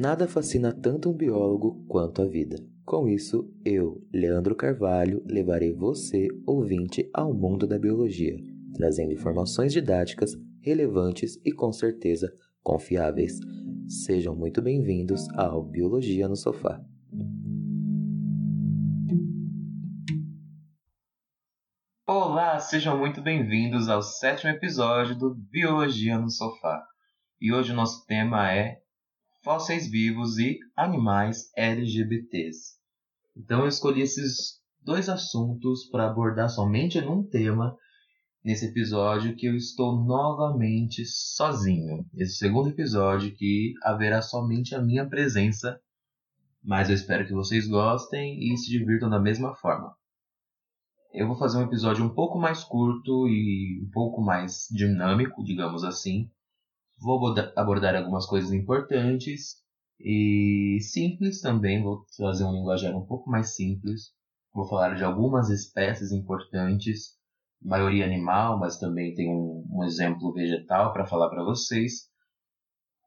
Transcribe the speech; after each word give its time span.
Nada 0.00 0.28
fascina 0.28 0.72
tanto 0.72 1.10
um 1.10 1.12
biólogo 1.12 1.84
quanto 1.88 2.22
a 2.22 2.24
vida. 2.24 2.56
Com 2.84 3.08
isso, 3.08 3.52
eu, 3.64 4.00
Leandro 4.14 4.54
Carvalho, 4.54 5.20
levarei 5.26 5.72
você, 5.72 6.28
ouvinte, 6.46 7.10
ao 7.12 7.34
mundo 7.34 7.66
da 7.66 7.80
biologia, 7.80 8.36
trazendo 8.74 9.12
informações 9.12 9.72
didáticas, 9.72 10.36
relevantes 10.62 11.36
e 11.44 11.50
com 11.50 11.72
certeza 11.72 12.32
confiáveis. 12.62 13.40
Sejam 13.88 14.36
muito 14.36 14.62
bem-vindos 14.62 15.28
ao 15.30 15.64
Biologia 15.64 16.28
no 16.28 16.36
Sofá. 16.36 16.80
Olá, 22.06 22.60
sejam 22.60 22.96
muito 22.96 23.20
bem-vindos 23.20 23.88
ao 23.88 24.00
sétimo 24.00 24.52
episódio 24.52 25.18
do 25.18 25.34
Biologia 25.34 26.16
no 26.16 26.30
Sofá. 26.30 26.86
E 27.40 27.52
hoje 27.52 27.72
o 27.72 27.74
nosso 27.74 28.06
tema 28.06 28.52
é 28.52 28.80
fósseis 29.48 29.90
vivos 29.90 30.36
e 30.36 30.58
animais 30.76 31.50
LGBTs. 31.56 32.74
Então 33.34 33.62
eu 33.62 33.68
escolhi 33.68 34.02
esses 34.02 34.60
dois 34.82 35.08
assuntos 35.08 35.88
para 35.88 36.06
abordar 36.06 36.50
somente 36.50 37.00
num 37.00 37.22
tema 37.22 37.74
nesse 38.44 38.66
episódio 38.66 39.34
que 39.34 39.46
eu 39.46 39.56
estou 39.56 40.04
novamente 40.04 41.02
sozinho. 41.06 42.04
Esse 42.14 42.36
segundo 42.36 42.68
episódio 42.68 43.34
que 43.34 43.72
haverá 43.82 44.20
somente 44.20 44.74
a 44.74 44.82
minha 44.82 45.08
presença, 45.08 45.80
mas 46.62 46.90
eu 46.90 46.94
espero 46.94 47.26
que 47.26 47.32
vocês 47.32 47.66
gostem 47.66 48.52
e 48.52 48.54
se 48.58 48.68
divirtam 48.68 49.08
da 49.08 49.18
mesma 49.18 49.54
forma. 49.56 49.96
Eu 51.10 51.26
vou 51.26 51.38
fazer 51.38 51.56
um 51.56 51.64
episódio 51.64 52.04
um 52.04 52.14
pouco 52.14 52.38
mais 52.38 52.62
curto 52.64 53.26
e 53.26 53.82
um 53.82 53.90
pouco 53.90 54.20
mais 54.20 54.66
dinâmico, 54.70 55.42
digamos 55.42 55.84
assim, 55.84 56.30
Vou 57.00 57.34
abordar 57.56 57.94
algumas 57.94 58.26
coisas 58.26 58.52
importantes 58.52 59.56
e 60.00 60.78
simples 60.80 61.40
também. 61.40 61.82
Vou 61.82 62.04
trazer 62.16 62.44
um 62.44 62.52
linguajar 62.52 62.96
um 62.96 63.06
pouco 63.06 63.30
mais 63.30 63.54
simples. 63.54 64.12
Vou 64.52 64.66
falar 64.66 64.94
de 64.94 65.04
algumas 65.04 65.50
espécies 65.50 66.10
importantes, 66.10 67.16
maioria 67.62 68.04
animal, 68.04 68.58
mas 68.58 68.78
também 68.78 69.14
tem 69.14 69.28
um, 69.28 69.64
um 69.70 69.84
exemplo 69.84 70.32
vegetal 70.32 70.92
para 70.92 71.06
falar 71.06 71.28
para 71.28 71.44
vocês. 71.44 72.08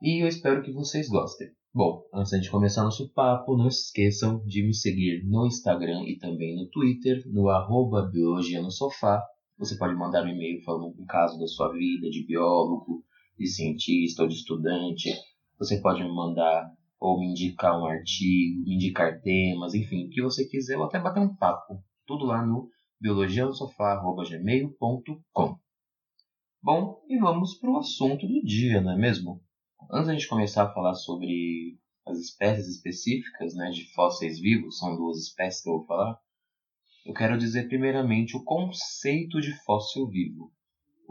E 0.02 0.24
eu 0.24 0.28
espero 0.28 0.64
que 0.64 0.72
vocês 0.72 1.10
gostem. 1.10 1.50
Bom, 1.74 2.04
antes 2.14 2.40
de 2.42 2.50
começar 2.50 2.84
nosso 2.84 3.14
papo, 3.14 3.56
não 3.56 3.70
se 3.70 3.86
esqueçam 3.86 4.44
de 4.46 4.62
me 4.62 4.74
seguir 4.74 5.24
no 5.26 5.46
Instagram 5.46 6.04
e 6.06 6.18
também 6.18 6.56
no 6.56 6.68
Twitter, 6.70 7.24
no 7.28 7.50
arroba 7.50 8.10
Biologia 8.12 8.62
no 8.62 8.72
Sofá. 8.72 9.24
Você 9.58 9.78
pode 9.78 9.96
mandar 9.96 10.26
um 10.26 10.30
e-mail 10.30 10.62
falando 10.64 10.94
um 11.00 11.06
caso 11.06 11.40
da 11.40 11.48
sua 11.48 11.72
vida, 11.72 12.10
de 12.10 12.26
biólogo, 12.26 13.06
de 13.42 13.48
cientista 13.48 14.22
ou 14.22 14.30
de 14.30 14.36
estudante. 14.36 15.10
Você 15.58 15.82
pode 15.82 16.04
me 16.04 16.14
mandar 16.14 16.72
ou 17.00 17.20
me 17.20 17.32
indicar 17.32 17.76
um 17.80 17.86
artigo, 17.86 18.62
me 18.64 18.76
indicar 18.76 19.20
temas, 19.22 19.74
enfim, 19.74 20.06
o 20.06 20.10
que 20.10 20.22
você 20.22 20.48
quiser, 20.48 20.78
ou 20.78 20.84
até 20.84 21.00
bater 21.00 21.20
um 21.20 21.36
papo. 21.36 21.84
Tudo 22.06 22.26
lá 22.26 22.46
no 22.46 22.70
biologianosofá.gmail.com 23.00 25.60
Bom, 26.64 27.02
e 27.10 27.18
vamos 27.18 27.56
para 27.56 27.72
o 27.72 27.78
assunto 27.78 28.28
do 28.28 28.40
dia, 28.44 28.80
não 28.82 28.92
é 28.92 28.96
mesmo? 28.96 29.42
Antes 29.92 30.06
da 30.08 30.14
gente 30.14 30.28
começar 30.28 30.66
a 30.66 30.74
falar 30.74 30.94
sobre 30.94 31.80
as 32.06 32.20
espécies 32.20 32.68
específicas 32.68 33.56
né, 33.56 33.72
de 33.72 33.92
fósseis 33.94 34.40
vivos, 34.40 34.78
são 34.78 34.96
duas 34.96 35.18
espécies 35.18 35.64
que 35.64 35.70
eu 35.70 35.80
vou 35.80 35.88
falar, 35.88 36.20
eu 37.04 37.16
quero 37.16 37.36
dizer 37.36 37.68
primeiramente 37.68 38.38
o 38.38 38.44
conceito 38.44 39.42
de 39.42 39.52
fóssil 39.64 40.08
vivo. 40.08 40.54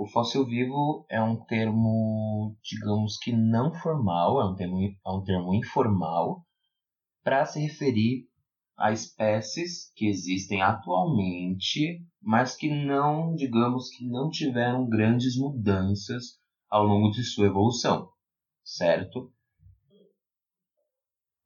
O 0.02 0.06
fóssil 0.06 0.46
vivo 0.46 1.04
é 1.10 1.22
um 1.22 1.44
termo, 1.44 2.56
digamos 2.62 3.18
que 3.18 3.32
não 3.32 3.70
formal, 3.70 4.40
é 4.40 4.50
um 4.50 4.54
termo, 4.54 4.80
é 4.80 5.10
um 5.10 5.22
termo 5.22 5.54
informal 5.54 6.42
para 7.22 7.44
se 7.44 7.60
referir 7.60 8.26
a 8.78 8.92
espécies 8.92 9.92
que 9.94 10.06
existem 10.06 10.62
atualmente, 10.62 12.02
mas 12.18 12.56
que 12.56 12.70
não, 12.70 13.34
digamos 13.34 13.90
que 13.90 14.08
não 14.08 14.30
tiveram 14.30 14.88
grandes 14.88 15.36
mudanças 15.36 16.38
ao 16.70 16.82
longo 16.82 17.10
de 17.10 17.22
sua 17.22 17.48
evolução, 17.48 18.08
certo? 18.64 19.30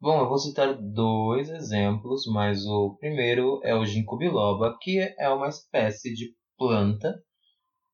Bom, 0.01 0.21
eu 0.21 0.29
vou 0.29 0.39
citar 0.39 0.81
dois 0.81 1.49
exemplos, 1.49 2.25
mas 2.33 2.65
o 2.67 2.95
primeiro 3.01 3.59
é 3.65 3.75
o 3.75 3.85
ginkgo 3.85 4.17
biloba, 4.17 4.79
que 4.81 5.01
é 5.19 5.29
uma 5.29 5.49
espécie 5.49 6.15
de 6.15 6.37
planta 6.57 7.21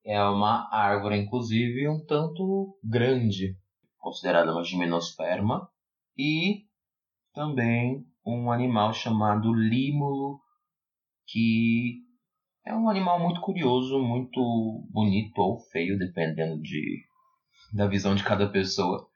é 0.03 0.21
uma 0.23 0.67
árvore, 0.71 1.17
inclusive, 1.17 1.87
um 1.87 2.03
tanto 2.05 2.77
grande, 2.83 3.55
considerada 3.97 4.51
uma 4.51 4.63
gimnosperma, 4.63 5.69
e 6.17 6.65
também 7.33 8.05
um 8.25 8.51
animal 8.51 8.93
chamado 8.93 9.53
límulo, 9.53 10.39
que 11.27 12.01
é 12.65 12.75
um 12.75 12.89
animal 12.89 13.19
muito 13.19 13.41
curioso, 13.41 13.99
muito 13.99 14.87
bonito 14.91 15.37
ou 15.39 15.59
feio, 15.71 15.97
dependendo 15.97 16.61
de, 16.61 17.03
da 17.73 17.87
visão 17.87 18.15
de 18.15 18.23
cada 18.23 18.49
pessoa. 18.49 19.07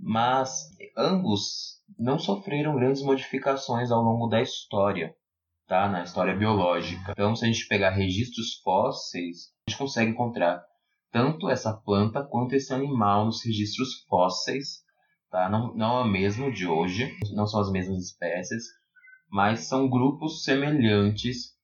Mas 0.00 0.68
ambos 0.96 1.80
não 1.98 2.18
sofreram 2.18 2.76
grandes 2.76 3.02
modificações 3.02 3.90
ao 3.90 4.02
longo 4.02 4.28
da 4.28 4.40
história 4.40 5.14
tá? 5.70 5.88
na 5.88 6.02
história 6.02 6.34
biológica. 6.34 7.12
Então, 7.12 7.36
se 7.36 7.44
a 7.44 7.46
gente 7.46 7.68
pegar 7.68 7.90
registros 7.90 8.60
fósseis, 8.64 9.52
a 9.68 9.70
gente 9.70 9.78
consegue 9.78 10.10
encontrar 10.10 10.60
tanto 11.12 11.48
essa 11.48 11.72
planta 11.72 12.24
quanto 12.24 12.54
esse 12.54 12.74
animal 12.74 13.26
nos 13.26 13.44
registros 13.44 14.04
fósseis. 14.08 14.82
Tá? 15.30 15.48
Não, 15.48 15.72
não 15.76 15.98
é 15.98 16.02
o 16.02 16.08
mesmo 16.08 16.52
de 16.52 16.66
hoje, 16.66 17.16
não 17.34 17.46
são 17.46 17.60
as 17.60 17.70
mesmas 17.70 17.98
espécies, 17.98 18.64
mas 19.30 19.68
são 19.68 19.88
grupos 19.88 20.42
semelhantes 20.42 21.54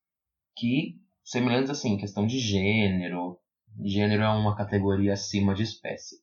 que 0.56 1.00
semelhantes 1.24 1.70
assim, 1.70 1.98
questão 1.98 2.28
de 2.28 2.38
gênero. 2.38 3.40
Gênero 3.84 4.22
é 4.22 4.28
uma 4.28 4.56
categoria 4.56 5.14
acima 5.14 5.52
de 5.52 5.64
espécie. 5.64 6.14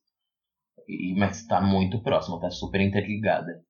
E, 0.88 1.14
mas 1.18 1.42
está 1.42 1.60
muito 1.60 2.02
próximo, 2.02 2.36
está 2.36 2.50
super 2.50 2.80
interligada 2.80 3.62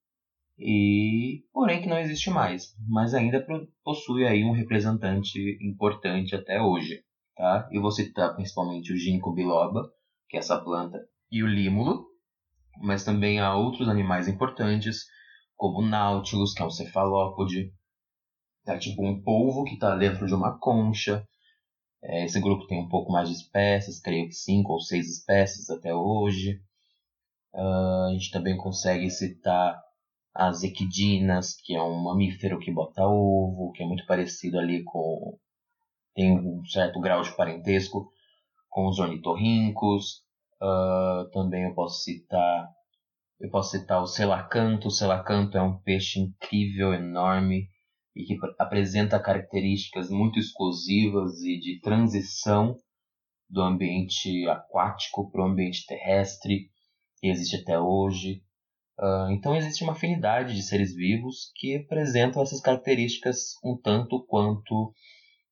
e 0.58 1.42
porém 1.52 1.82
que 1.82 1.88
não 1.88 1.98
existe 1.98 2.30
mais, 2.30 2.74
mas 2.88 3.14
ainda 3.14 3.44
possui 3.82 4.26
aí 4.26 4.44
um 4.44 4.52
representante 4.52 5.38
importante 5.60 6.34
até 6.34 6.60
hoje, 6.60 7.02
tá? 7.36 7.68
Eu 7.72 7.82
vou 7.82 7.90
citar 7.90 8.34
principalmente 8.34 8.92
o 8.92 8.96
ginkgo 8.96 9.34
biloba, 9.34 9.90
que 10.28 10.36
é 10.36 10.40
essa 10.40 10.60
planta, 10.60 10.98
e 11.30 11.42
o 11.42 11.46
límulo, 11.46 12.06
mas 12.80 13.04
também 13.04 13.40
há 13.40 13.54
outros 13.54 13.88
animais 13.88 14.28
importantes, 14.28 15.04
como 15.56 15.80
o 15.80 15.86
nautilus, 15.86 16.54
que 16.54 16.62
é 16.62 16.66
um 16.66 16.70
cefalópode, 16.70 17.72
é 18.66 18.78
tipo 18.78 19.04
um 19.04 19.22
polvo 19.22 19.64
que 19.64 19.74
está 19.74 19.96
dentro 19.96 20.26
de 20.26 20.34
uma 20.34 20.58
concha. 20.58 21.26
É, 22.02 22.24
esse 22.24 22.40
grupo 22.40 22.66
tem 22.66 22.80
um 22.80 22.88
pouco 22.88 23.12
mais 23.12 23.28
de 23.28 23.34
espécies, 23.34 24.00
creio 24.00 24.26
que 24.26 24.34
cinco 24.34 24.72
ou 24.72 24.80
seis 24.80 25.08
espécies 25.08 25.68
até 25.70 25.94
hoje. 25.94 26.60
Uh, 27.52 28.08
a 28.08 28.10
gente 28.12 28.30
também 28.30 28.56
consegue 28.56 29.10
citar 29.10 29.80
as 30.34 30.62
equidinas, 30.62 31.54
que 31.54 31.74
é 31.74 31.82
um 31.82 32.02
mamífero 32.02 32.58
que 32.58 32.72
bota 32.72 33.06
ovo, 33.06 33.72
que 33.72 33.82
é 33.82 33.86
muito 33.86 34.04
parecido 34.06 34.58
ali 34.58 34.82
com. 34.82 35.38
tem 36.14 36.32
um 36.32 36.64
certo 36.64 37.00
grau 37.00 37.22
de 37.22 37.34
parentesco 37.36 38.10
com 38.68 38.88
os 38.88 38.98
ornitorrincos. 38.98 40.24
Uh, 40.60 41.30
também 41.30 41.64
eu 41.64 41.74
posso 41.74 42.02
citar. 42.02 42.68
Eu 43.40 43.50
posso 43.50 43.70
citar 43.70 44.02
o 44.02 44.06
selacanto. 44.06 44.88
O 44.88 44.90
selacanto 44.90 45.56
é 45.56 45.62
um 45.62 45.78
peixe 45.78 46.18
incrível, 46.20 46.92
enorme 46.92 47.68
e 48.16 48.24
que 48.24 48.36
apresenta 48.58 49.18
características 49.18 50.08
muito 50.08 50.38
exclusivas 50.38 51.40
e 51.42 51.58
de 51.58 51.80
transição 51.80 52.76
do 53.50 53.60
ambiente 53.60 54.48
aquático 54.48 55.30
para 55.30 55.42
o 55.42 55.46
ambiente 55.46 55.84
terrestre, 55.86 56.70
que 57.18 57.28
existe 57.28 57.56
até 57.56 57.78
hoje. 57.78 58.43
Uh, 58.98 59.30
então 59.32 59.56
existe 59.56 59.82
uma 59.82 59.92
afinidade 59.92 60.54
de 60.54 60.62
seres 60.62 60.94
vivos 60.94 61.50
que 61.56 61.76
apresentam 61.76 62.42
essas 62.42 62.60
características 62.60 63.54
um 63.64 63.76
tanto 63.76 64.24
quanto, 64.26 64.94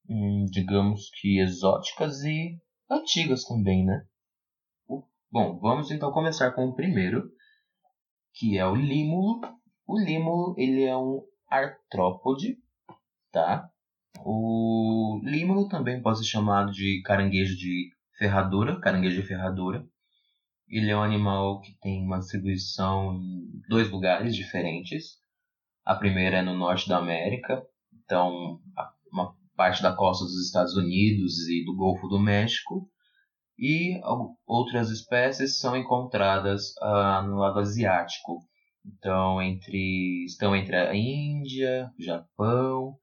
hum, 0.08 0.46
digamos 0.48 1.10
que 1.20 1.40
exóticas 1.40 2.22
e 2.22 2.56
antigas 2.88 3.44
também, 3.44 3.84
né? 3.84 4.04
Bom, 5.32 5.58
vamos 5.58 5.90
então 5.90 6.12
começar 6.12 6.50
com 6.52 6.66
o 6.66 6.74
primeiro, 6.74 7.22
que 8.34 8.58
é 8.58 8.66
o 8.66 8.74
límulo. 8.74 9.40
O 9.86 9.98
límulo 9.98 10.54
ele 10.58 10.84
é 10.84 10.94
um 10.94 11.22
artrópode, 11.48 12.58
tá? 13.32 13.66
O 14.18 15.20
límulo 15.24 15.68
também 15.68 16.02
pode 16.02 16.18
ser 16.18 16.26
chamado 16.26 16.70
de 16.70 17.00
caranguejo 17.02 17.56
de 17.56 17.90
ferradura, 18.18 18.78
caranguejo 18.78 19.22
de 19.22 19.26
ferradura. 19.26 19.84
Ele 20.72 20.90
é 20.90 20.96
um 20.96 21.02
animal 21.02 21.60
que 21.60 21.76
tem 21.82 22.02
uma 22.02 22.18
distribuição 22.18 23.14
em 23.14 23.60
dois 23.68 23.90
lugares 23.90 24.34
diferentes. 24.34 25.18
A 25.84 25.94
primeira 25.94 26.38
é 26.38 26.42
no 26.42 26.56
norte 26.56 26.88
da 26.88 26.96
América, 26.96 27.62
então 27.92 28.58
uma 29.12 29.36
parte 29.54 29.82
da 29.82 29.94
costa 29.94 30.24
dos 30.24 30.46
Estados 30.46 30.74
Unidos 30.74 31.46
e 31.46 31.62
do 31.66 31.76
Golfo 31.76 32.08
do 32.08 32.18
México. 32.18 32.88
E 33.58 34.00
outras 34.46 34.88
espécies 34.88 35.58
são 35.58 35.76
encontradas 35.76 36.74
uh, 36.78 37.22
no 37.26 37.36
lado 37.36 37.58
asiático, 37.58 38.40
Então, 38.84 39.42
entre 39.42 40.24
estão 40.24 40.56
entre 40.56 40.74
a 40.74 40.94
Índia, 40.94 41.92
Japão 41.98 42.96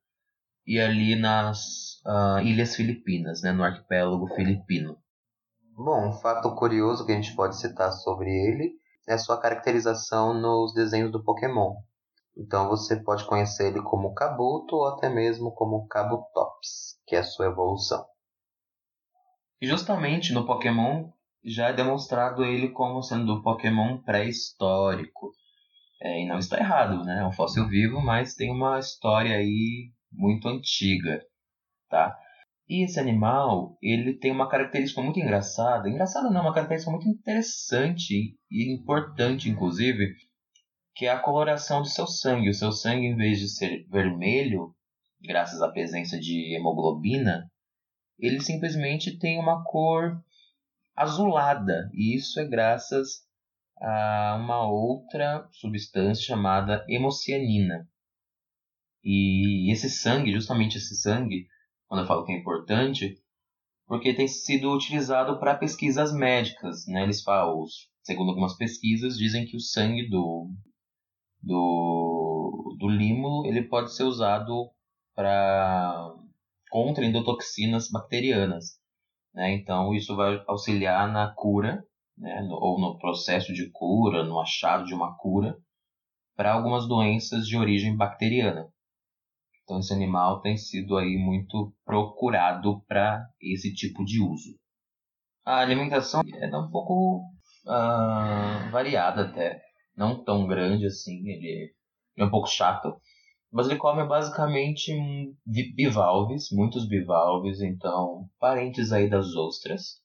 e 0.66 0.80
ali 0.80 1.16
nas 1.16 2.01
uh, 2.04 2.42
Ilhas 2.44 2.75
Filipinas, 2.75 3.44
né, 3.44 3.51
no 3.51 3.63
arquipélago 3.63 4.27
filipino. 4.36 4.98
Bom, 5.81 6.10
um 6.10 6.12
fato 6.12 6.54
curioso 6.56 7.06
que 7.06 7.14
a 7.14 7.16
gente 7.16 7.34
pode 7.34 7.58
citar 7.58 7.90
sobre 7.94 8.30
ele 8.30 8.74
é 9.08 9.18
sua 9.18 9.40
caracterização 9.40 10.34
nos 10.34 10.74
desenhos 10.74 11.10
do 11.10 11.24
Pokémon. 11.24 11.74
Então 12.38 12.68
você 12.68 13.02
pode 13.02 13.26
conhecer 13.26 13.68
ele 13.68 13.81
como 13.81 14.14
Kabuto 14.14 14.76
ou 14.76 14.88
até 14.88 15.08
mesmo 15.08 15.54
como 15.54 15.88
Kabutops, 15.88 17.00
que 17.08 17.16
é 17.16 17.20
a 17.20 17.24
sua 17.24 17.46
evolução. 17.46 18.06
E 19.62 19.68
justamente 19.68 20.34
no 20.34 20.46
Pokémon 20.46 21.12
já 21.46 21.70
é 21.70 21.74
demonstrado 21.74 22.44
ele 22.44 22.68
como 22.68 23.02
sendo 23.02 23.36
um 23.36 23.42
Pokémon 23.42 24.00
pré-histórico. 24.00 25.31
É, 26.02 26.22
e 26.22 26.28
não 26.28 26.40
está 26.40 26.60
errado, 26.60 27.06
né? 27.06 27.22
É 27.22 27.26
um 27.26 27.31
fóssil 27.31 27.66
vivo, 27.70 28.02
mas 28.02 28.36
tem 28.36 28.52
uma 28.52 28.80
história 28.80 29.34
aí 29.34 29.94
muito 30.12 30.50
antiga, 30.50 31.24
tá? 31.90 32.20
E 32.69 32.83
esse 32.83 33.00
animal, 33.00 33.80
ele 33.81 34.13
tem 34.13 34.31
uma 34.31 34.48
característica 34.48 35.01
muito 35.01 35.19
engraçada. 35.19 35.89
Engraçada 35.89 36.30
não, 36.30 36.42
uma 36.42 36.54
característica 36.54 36.92
muito 36.92 37.10
interessante 37.10 38.38
e 38.51 38.71
importante, 38.71 39.50
inclusive, 39.50 40.13
que 40.94 41.07
é 41.07 41.10
a 41.10 41.19
coloração 41.19 41.81
do 41.81 41.88
seu 41.88 42.06
sangue. 42.06 42.50
O 42.50 42.54
seu 42.54 42.71
sangue, 42.71 43.07
em 43.07 43.16
vez 43.16 43.39
de 43.39 43.50
ser 43.50 43.88
vermelho, 43.89 44.75
graças 45.19 45.63
à 45.63 45.71
presença 45.71 46.19
de 46.19 46.56
hemoglobina, 46.56 47.51
ele 48.19 48.39
simplesmente 48.39 49.18
tem 49.18 49.39
uma 49.39 49.63
cor 49.63 50.21
azulada. 50.95 51.89
E 51.92 52.16
isso 52.16 52.39
é 52.39 52.45
graças 52.45 53.27
a 53.81 54.38
uma 54.39 54.69
outra 54.69 55.48
substância 55.54 56.24
chamada 56.24 56.86
hemocianina. 56.88 57.89
E 59.04 59.71
esse 59.71 59.89
sangue, 59.89 60.33
justamente 60.33 60.77
esse 60.77 60.95
sangue, 60.95 61.48
quando 61.90 62.02
eu 62.02 62.08
falo 62.08 62.24
que 62.24 62.32
é 62.32 62.38
importante, 62.38 63.18
porque 63.88 64.14
tem 64.14 64.28
sido 64.28 64.72
utilizado 64.72 65.40
para 65.40 65.58
pesquisas 65.58 66.14
médicas, 66.14 66.86
né? 66.88 67.04
Eles 67.04 67.24
falam, 67.24 67.66
segundo 68.04 68.30
algumas 68.30 68.56
pesquisas, 68.56 69.18
dizem 69.18 69.46
que 69.46 69.58
o 69.58 69.60
sangue 69.60 70.08
do 70.08 70.52
do, 71.42 72.76
do 72.78 72.88
limo 72.88 73.44
ele 73.46 73.64
pode 73.64 73.94
ser 73.96 74.04
usado 74.04 74.70
para 75.16 76.14
contra 76.70 77.06
endotoxinas 77.06 77.90
bacterianas, 77.90 78.78
né? 79.34 79.52
Então 79.54 79.94
isso 79.96 80.16
vai 80.16 80.44
auxiliar 80.48 81.12
na 81.12 81.34
cura, 81.34 81.84
né? 82.16 82.42
No, 82.42 82.56
ou 82.56 82.80
no 82.80 83.00
processo 83.00 83.52
de 83.52 83.72
cura, 83.72 84.24
no 84.24 84.40
achado 84.40 84.86
de 84.86 84.94
uma 84.94 85.18
cura 85.18 85.58
para 86.36 86.54
algumas 86.54 86.88
doenças 86.88 87.48
de 87.48 87.58
origem 87.58 87.98
bacteriana. 87.98 88.68
Então 89.69 89.77
esse 89.77 89.94
animal 89.94 90.42
tem 90.42 90.57
sido 90.57 90.98
aí 90.98 91.16
muito 91.16 91.71
procurado 91.86 92.81
para 92.88 93.24
esse 93.39 93.71
tipo 93.71 94.04
de 94.04 94.19
uso. 94.19 94.57
A 95.45 95.60
alimentação 95.60 96.21
é 96.25 96.57
um 96.57 96.71
pouco 96.71 97.19
uh, 97.68 98.71
variada 98.71 99.25
até, 99.25 99.62
não 99.95 100.24
tão 100.24 100.48
grande 100.48 100.88
assim, 100.88 101.19
ele 101.30 101.71
é 102.18 102.25
um 102.25 102.31
pouco 102.31 102.48
chato, 102.48 103.00
mas 103.51 103.68
ele 103.68 103.77
come 103.77 104.04
basicamente 104.07 104.92
bivalves, 105.75 106.48
muitos 106.51 106.88
bivalves, 106.88 107.62
então 107.62 108.27
parentes 108.39 108.92
aí 108.92 109.07
das 109.07 109.36
ostras. 109.36 110.01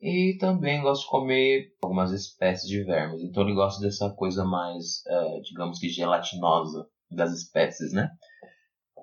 E 0.00 0.38
também 0.40 0.80
gosta 0.80 1.04
de 1.04 1.10
comer 1.10 1.66
algumas 1.82 2.12
espécies 2.12 2.66
de 2.66 2.82
vermes, 2.82 3.22
então 3.22 3.42
ele 3.42 3.54
gosta 3.54 3.78
dessa 3.82 4.10
coisa 4.14 4.42
mais, 4.42 5.02
uh, 5.06 5.42
digamos 5.42 5.78
que 5.78 5.90
gelatinosa 5.90 6.88
das 7.10 7.32
espécies, 7.32 7.92
né? 7.92 8.10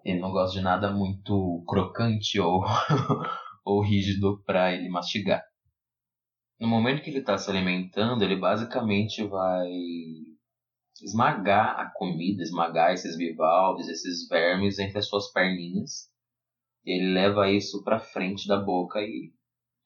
Ele 0.06 0.19
não 0.19 0.31
gosta 0.31 0.56
de 0.56 0.63
nada 0.63 0.92
muito 0.92 1.66
crocante 1.68 2.40
ou, 2.40 2.63
ou 3.66 3.84
rígido 3.84 4.44
para 4.46 4.72
ele 4.72 4.88
mastigar. 4.88 5.44
No 6.60 6.68
momento 6.68 7.02
que 7.02 7.10
ele 7.10 7.19
está 7.19 7.38
se 7.40 7.50
alimentando, 7.50 8.24
ele 8.24 8.36
basicamente 8.36 9.25
vai 9.25 9.68
esmagar 11.02 11.80
a 11.80 11.92
comida, 11.92 12.44
esmagar 12.44 12.94
esses 12.94 13.18
bivalves, 13.18 13.90
esses 13.90 14.28
vermes 14.30 14.78
entre 14.78 15.00
as 15.00 15.07
suas 15.07 15.31
perninhas. 15.34 16.07
Ele 16.86 17.12
leva 17.12 17.50
isso 17.50 17.84
para 17.84 18.00
frente 18.00 18.48
da 18.48 18.57
boca 18.57 19.02
e 19.02 19.34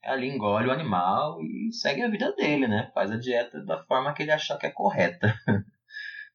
ali 0.04 0.28
engole 0.28 0.68
o 0.68 0.72
animal 0.72 1.40
e 1.42 1.72
segue 1.72 2.02
a 2.02 2.10
vida 2.10 2.30
dele, 2.36 2.68
né? 2.68 2.90
Faz 2.94 3.10
a 3.10 3.16
dieta 3.16 3.64
da 3.64 3.82
forma 3.84 4.12
que 4.12 4.22
ele 4.22 4.32
achar 4.32 4.58
que 4.58 4.66
é 4.66 4.70
correta. 4.70 5.34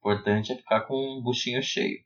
O 0.04 0.12
importante 0.12 0.52
é 0.52 0.56
ficar 0.56 0.82
com 0.82 0.94
um 0.94 1.24
buchinho 1.24 1.64
cheio. 1.64 1.98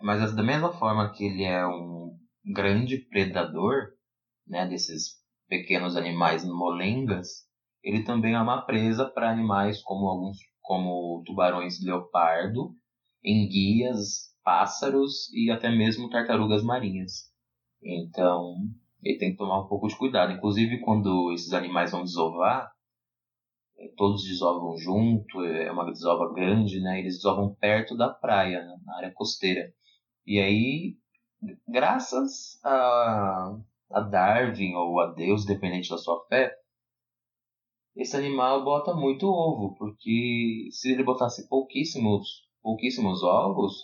Mas 0.00 0.34
da 0.34 0.42
mesma 0.42 0.72
forma 0.72 1.10
que 1.12 1.24
ele 1.24 1.44
é 1.44 1.66
um 1.66 2.16
grande 2.44 2.98
predador, 3.08 3.88
né, 4.46 4.66
desses 4.66 5.16
pequenos 5.48 5.96
animais 5.96 6.44
molengas, 6.44 7.46
ele 7.82 8.04
também 8.04 8.34
é 8.34 8.40
uma 8.40 8.62
presa 8.62 9.08
para 9.08 9.30
animais 9.30 9.82
como 9.82 10.08
alguns 10.08 10.38
como 10.60 11.22
tubarões 11.24 11.82
leopardo, 11.82 12.74
enguias, 13.24 14.34
pássaros 14.42 15.32
e 15.32 15.50
até 15.50 15.70
mesmo 15.70 16.10
tartarugas 16.10 16.62
marinhas. 16.62 17.30
Então, 17.82 18.56
ele 19.02 19.18
tem 19.18 19.30
que 19.30 19.36
tomar 19.36 19.60
um 19.64 19.68
pouco 19.68 19.86
de 19.86 19.96
cuidado. 19.96 20.32
Inclusive, 20.32 20.80
quando 20.80 21.32
esses 21.32 21.52
animais 21.52 21.92
vão 21.92 22.02
desovar, 22.02 22.68
é, 23.78 23.88
todos 23.96 24.24
desovam 24.24 24.76
junto, 24.76 25.42
é 25.44 25.70
uma 25.70 25.84
desova 25.86 26.32
grande, 26.32 26.80
né? 26.80 26.98
Eles 26.98 27.16
desovam 27.16 27.54
perto 27.54 27.96
da 27.96 28.08
praia, 28.08 28.64
né? 28.64 28.76
na 28.84 28.96
área 28.96 29.12
costeira. 29.14 29.72
E 30.26 30.40
aí, 30.40 30.96
graças 31.68 32.58
a, 32.64 33.56
a 33.90 34.00
Darwin 34.00 34.74
ou 34.74 35.00
a 35.00 35.12
Deus, 35.12 35.44
dependente 35.44 35.90
da 35.90 35.98
sua 35.98 36.24
fé, 36.26 36.52
esse 37.94 38.16
animal 38.16 38.64
bota 38.64 38.92
muito 38.92 39.26
ovo, 39.26 39.74
porque 39.76 40.68
se 40.70 40.92
ele 40.92 41.02
botasse 41.02 41.48
pouquíssimos, 41.48 42.46
pouquíssimos 42.62 43.22
ovos, 43.22 43.74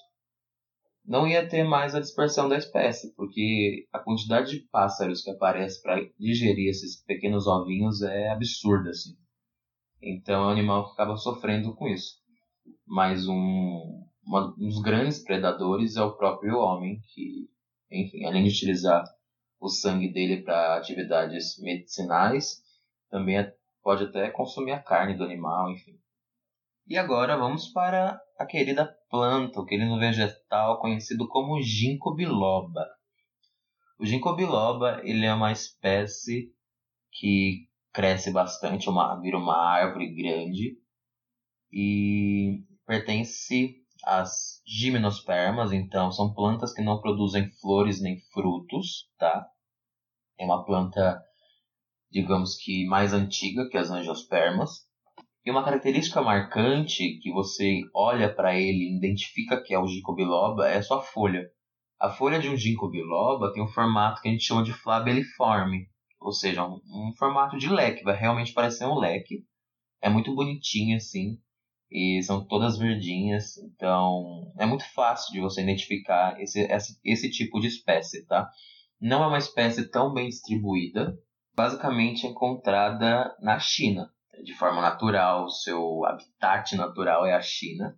não 1.05 1.27
ia 1.27 1.49
ter 1.49 1.65
mais 1.65 1.94
a 1.94 2.00
dispersão 2.00 2.49
da 2.49 2.56
espécie, 2.56 3.15
porque 3.15 3.88
a 3.93 3.99
quantidade 3.99 4.50
de 4.50 4.69
pássaros 4.69 5.23
que 5.23 5.31
aparece 5.31 5.83
para 5.83 6.05
digerir 6.19 6.69
esses 6.69 7.03
pequenos 7.05 7.47
ovinhos 7.47 8.03
é 8.03 8.29
absurda, 8.29 8.91
assim. 8.91 9.17
Então 10.00 10.47
o 10.47 10.50
animal 10.50 10.87
acaba 10.87 11.17
sofrendo 11.17 11.75
com 11.75 11.88
isso. 11.88 12.21
Mas 12.87 13.26
um, 13.26 14.05
uma, 14.25 14.55
um 14.59 14.69
dos 14.69 14.81
grandes 14.81 15.19
predadores 15.19 15.97
é 15.97 16.02
o 16.02 16.17
próprio 16.17 16.59
homem, 16.59 17.00
que, 17.09 17.49
enfim, 17.91 18.25
além 18.25 18.45
de 18.45 18.50
utilizar 18.50 19.05
o 19.61 19.69
sangue 19.69 20.12
dele 20.12 20.43
para 20.43 20.76
atividades 20.76 21.59
medicinais, 21.61 22.62
também 23.11 23.38
é, 23.38 23.55
pode 23.83 24.05
até 24.05 24.31
consumir 24.31 24.73
a 24.73 24.83
carne 24.83 25.14
do 25.14 25.25
animal, 25.25 25.71
enfim. 25.71 25.99
E 26.87 26.99
agora 26.99 27.37
vamos 27.37 27.69
para 27.69 28.21
a 28.38 28.45
querida 28.45 28.87
planta, 29.09 29.61
o 29.61 29.64
querido 29.64 29.99
vegetal 29.99 30.81
conhecido 30.81 31.29
como 31.29 31.62
ginkgo 31.62 32.14
biloba. 32.14 32.87
O 33.99 34.05
ginkgo 34.05 34.35
biloba 34.35 35.00
ele 35.05 35.25
é 35.25 35.33
uma 35.33 35.52
espécie 35.52 36.52
que 37.12 37.69
cresce 37.93 38.33
bastante, 38.33 38.88
uma, 38.88 39.21
vira 39.21 39.37
uma 39.37 39.57
árvore 39.57 40.12
grande 40.12 40.76
e 41.71 42.64
pertence 42.87 43.82
as 44.04 44.61
gimnospermas, 44.66 45.73
então 45.73 46.11
são 46.11 46.32
plantas 46.32 46.73
que 46.73 46.82
não 46.82 47.00
produzem 47.00 47.50
flores 47.61 48.00
nem 48.00 48.18
frutos, 48.32 49.09
tá? 49.18 49.47
É 50.38 50.44
uma 50.44 50.64
planta, 50.64 51.21
digamos 52.11 52.56
que 52.56 52.85
mais 52.87 53.12
antiga 53.12 53.68
que 53.68 53.78
as 53.78 53.90
angiospermas. 53.90 54.71
E 55.44 55.50
uma 55.50 55.64
característica 55.64 56.23
marcante 56.23 57.18
que 57.21 57.32
você 57.32 57.80
olha 57.94 58.32
para 58.32 58.56
ele 58.56 58.85
e 58.85 58.97
identifica 58.97 59.61
que 59.61 59.75
é 59.75 59.78
o 59.78 59.87
ginkgo 59.87 60.14
biloba 60.14 60.68
é 60.68 60.80
sua 60.82 61.00
folha. 61.00 61.49
A 62.00 62.11
folha 62.11 62.38
de 62.38 62.49
um 62.49 62.56
ginkgo 62.56 62.90
biloba 62.90 63.52
tem 63.52 63.62
um 63.62 63.68
formato 63.68 64.21
que 64.21 64.28
a 64.28 64.32
gente 64.32 64.44
chama 64.44 64.64
de 64.64 64.73
flabeliforme, 64.73 65.87
ou 66.21 66.32
seja, 66.32 66.64
um, 66.66 66.75
um 66.75 67.12
formato 67.16 67.56
de 67.59 67.68
leque, 67.68 68.02
vai 68.02 68.16
realmente 68.16 68.52
parecer 68.52 68.87
um 68.87 68.99
leque. 68.99 69.44
É 70.00 70.09
muito 70.09 70.35
bonitinho 70.35 70.97
assim 70.97 71.38
e 71.92 72.22
são 72.22 72.44
todas 72.46 72.78
verdinhas, 72.78 73.58
então 73.58 74.50
é 74.58 74.64
muito 74.64 74.84
fácil 74.94 75.32
de 75.32 75.40
você 75.40 75.62
identificar 75.62 76.40
esse, 76.40 76.61
esse, 76.62 76.99
esse 77.04 77.30
tipo 77.30 77.61
de 77.61 77.66
espécie, 77.66 78.26
tá? 78.26 78.49
Não 79.00 79.22
é 79.22 79.26
uma 79.26 79.38
espécie 79.38 79.88
tão 79.90 80.12
bem 80.12 80.28
distribuída, 80.28 81.14
basicamente 81.54 82.26
encontrada 82.26 83.37
na 83.40 83.58
China, 83.58 84.11
de 84.42 84.54
forma 84.54 84.80
natural, 84.80 85.50
seu 85.50 86.04
habitat 86.06 86.75
natural 86.76 87.26
é 87.26 87.34
a 87.34 87.42
China, 87.42 87.96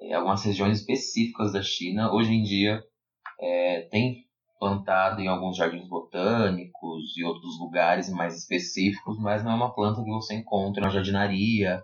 em 0.00 0.12
algumas 0.12 0.44
regiões 0.44 0.80
específicas 0.80 1.52
da 1.52 1.62
China. 1.62 2.12
Hoje 2.12 2.32
em 2.32 2.42
dia 2.42 2.82
é, 3.40 3.88
tem 3.90 4.26
plantado 4.58 5.20
em 5.20 5.28
alguns 5.28 5.56
jardins 5.56 5.88
botânicos 5.88 7.16
e 7.16 7.24
outros 7.24 7.58
lugares 7.58 8.10
mais 8.10 8.36
específicos, 8.36 9.18
mas 9.18 9.42
não 9.42 9.52
é 9.52 9.54
uma 9.54 9.74
planta 9.74 10.02
que 10.02 10.10
você 10.10 10.34
encontra 10.34 10.82
na 10.82 10.90
jardinaria 10.90 11.82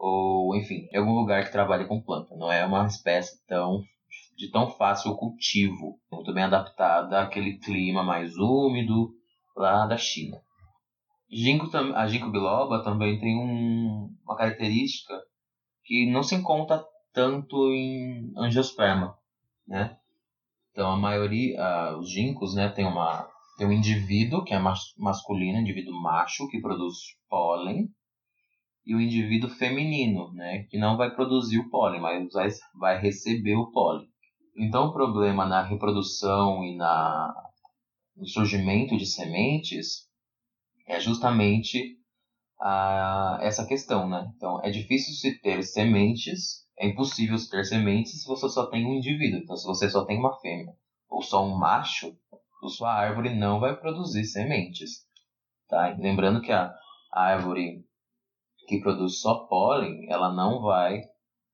ou 0.00 0.56
enfim, 0.56 0.88
em 0.90 0.96
algum 0.96 1.12
lugar 1.12 1.44
que 1.44 1.52
trabalhe 1.52 1.86
com 1.86 2.00
planta. 2.00 2.34
Não 2.34 2.50
é 2.50 2.64
uma 2.64 2.86
espécie 2.86 3.44
tão 3.46 3.82
de 4.36 4.50
tão 4.50 4.70
fácil 4.70 5.14
cultivo, 5.16 6.00
muito 6.10 6.32
bem 6.32 6.44
adaptada 6.44 7.20
àquele 7.20 7.58
clima 7.58 8.02
mais 8.02 8.34
úmido 8.38 9.10
lá 9.54 9.86
da 9.86 9.98
China. 9.98 10.40
Ginkgo, 11.30 11.70
a 11.94 12.06
ginkgo 12.06 12.32
biloba 12.32 12.82
também 12.82 13.20
tem 13.20 13.36
um, 13.36 14.08
uma 14.24 14.36
característica 14.36 15.14
que 15.84 16.10
não 16.10 16.22
se 16.22 16.34
encontra 16.34 16.82
tanto 17.12 17.70
em 17.70 18.32
angiosperma, 18.38 19.14
né? 19.68 19.96
Então 20.72 20.90
a 20.90 20.96
maioria, 20.96 21.94
os 21.98 22.10
ginkgos, 22.10 22.54
né, 22.54 22.70
tem 22.70 22.86
uma 22.86 23.28
tem 23.58 23.66
um 23.66 23.72
indivíduo 23.72 24.42
que 24.42 24.54
é 24.54 24.58
mas, 24.58 24.80
masculino, 24.96 25.58
indivíduo 25.58 25.92
macho 26.00 26.48
que 26.48 26.62
produz 26.62 26.96
pólen 27.28 27.90
e 28.86 28.94
o 28.94 29.00
indivíduo 29.00 29.50
feminino, 29.50 30.32
né, 30.32 30.64
que 30.70 30.78
não 30.78 30.96
vai 30.96 31.14
produzir 31.14 31.58
o 31.58 31.68
pólen, 31.70 32.00
mas 32.00 32.32
vai, 32.32 32.48
vai 32.78 33.00
receber 33.00 33.54
o 33.54 33.70
pólen. 33.70 34.08
Então 34.56 34.86
o 34.86 34.92
problema 34.92 35.46
na 35.46 35.62
reprodução 35.62 36.64
e 36.64 36.76
na 36.76 37.32
no 38.16 38.26
surgimento 38.26 38.98
de 38.98 39.06
sementes 39.06 40.06
é 40.86 41.00
justamente 41.00 41.96
a, 42.60 43.38
essa 43.40 43.66
questão, 43.66 44.08
né? 44.08 44.30
Então 44.36 44.60
é 44.62 44.70
difícil 44.70 45.14
se 45.14 45.40
ter 45.40 45.62
sementes 45.62 46.60
é 46.80 46.88
impossível 46.88 47.36
ter 47.50 47.64
sementes 47.64 48.22
se 48.22 48.26
você 48.26 48.48
só 48.48 48.66
tem 48.66 48.86
um 48.86 48.94
indivíduo. 48.94 49.38
Então, 49.38 49.54
se 49.54 49.66
você 49.66 49.88
só 49.90 50.06
tem 50.06 50.18
uma 50.18 50.40
fêmea 50.40 50.72
ou 51.10 51.22
só 51.22 51.44
um 51.44 51.54
macho, 51.54 52.16
a 52.64 52.68
sua 52.68 52.92
árvore 52.94 53.38
não 53.38 53.60
vai 53.60 53.76
produzir 53.76 54.24
sementes. 54.24 55.06
Tá? 55.68 55.94
Lembrando 55.98 56.40
que 56.40 56.50
a 56.50 56.72
árvore 57.12 57.84
que 58.70 58.80
produz 58.80 59.20
só 59.20 59.46
pólen, 59.46 60.06
ela 60.08 60.32
não 60.32 60.62
vai 60.62 61.02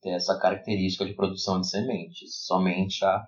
ter 0.02 0.10
essa 0.10 0.38
característica 0.38 1.06
de 1.06 1.14
produção 1.14 1.58
de 1.58 1.70
sementes. 1.70 2.44
Somente 2.44 3.02
a 3.02 3.26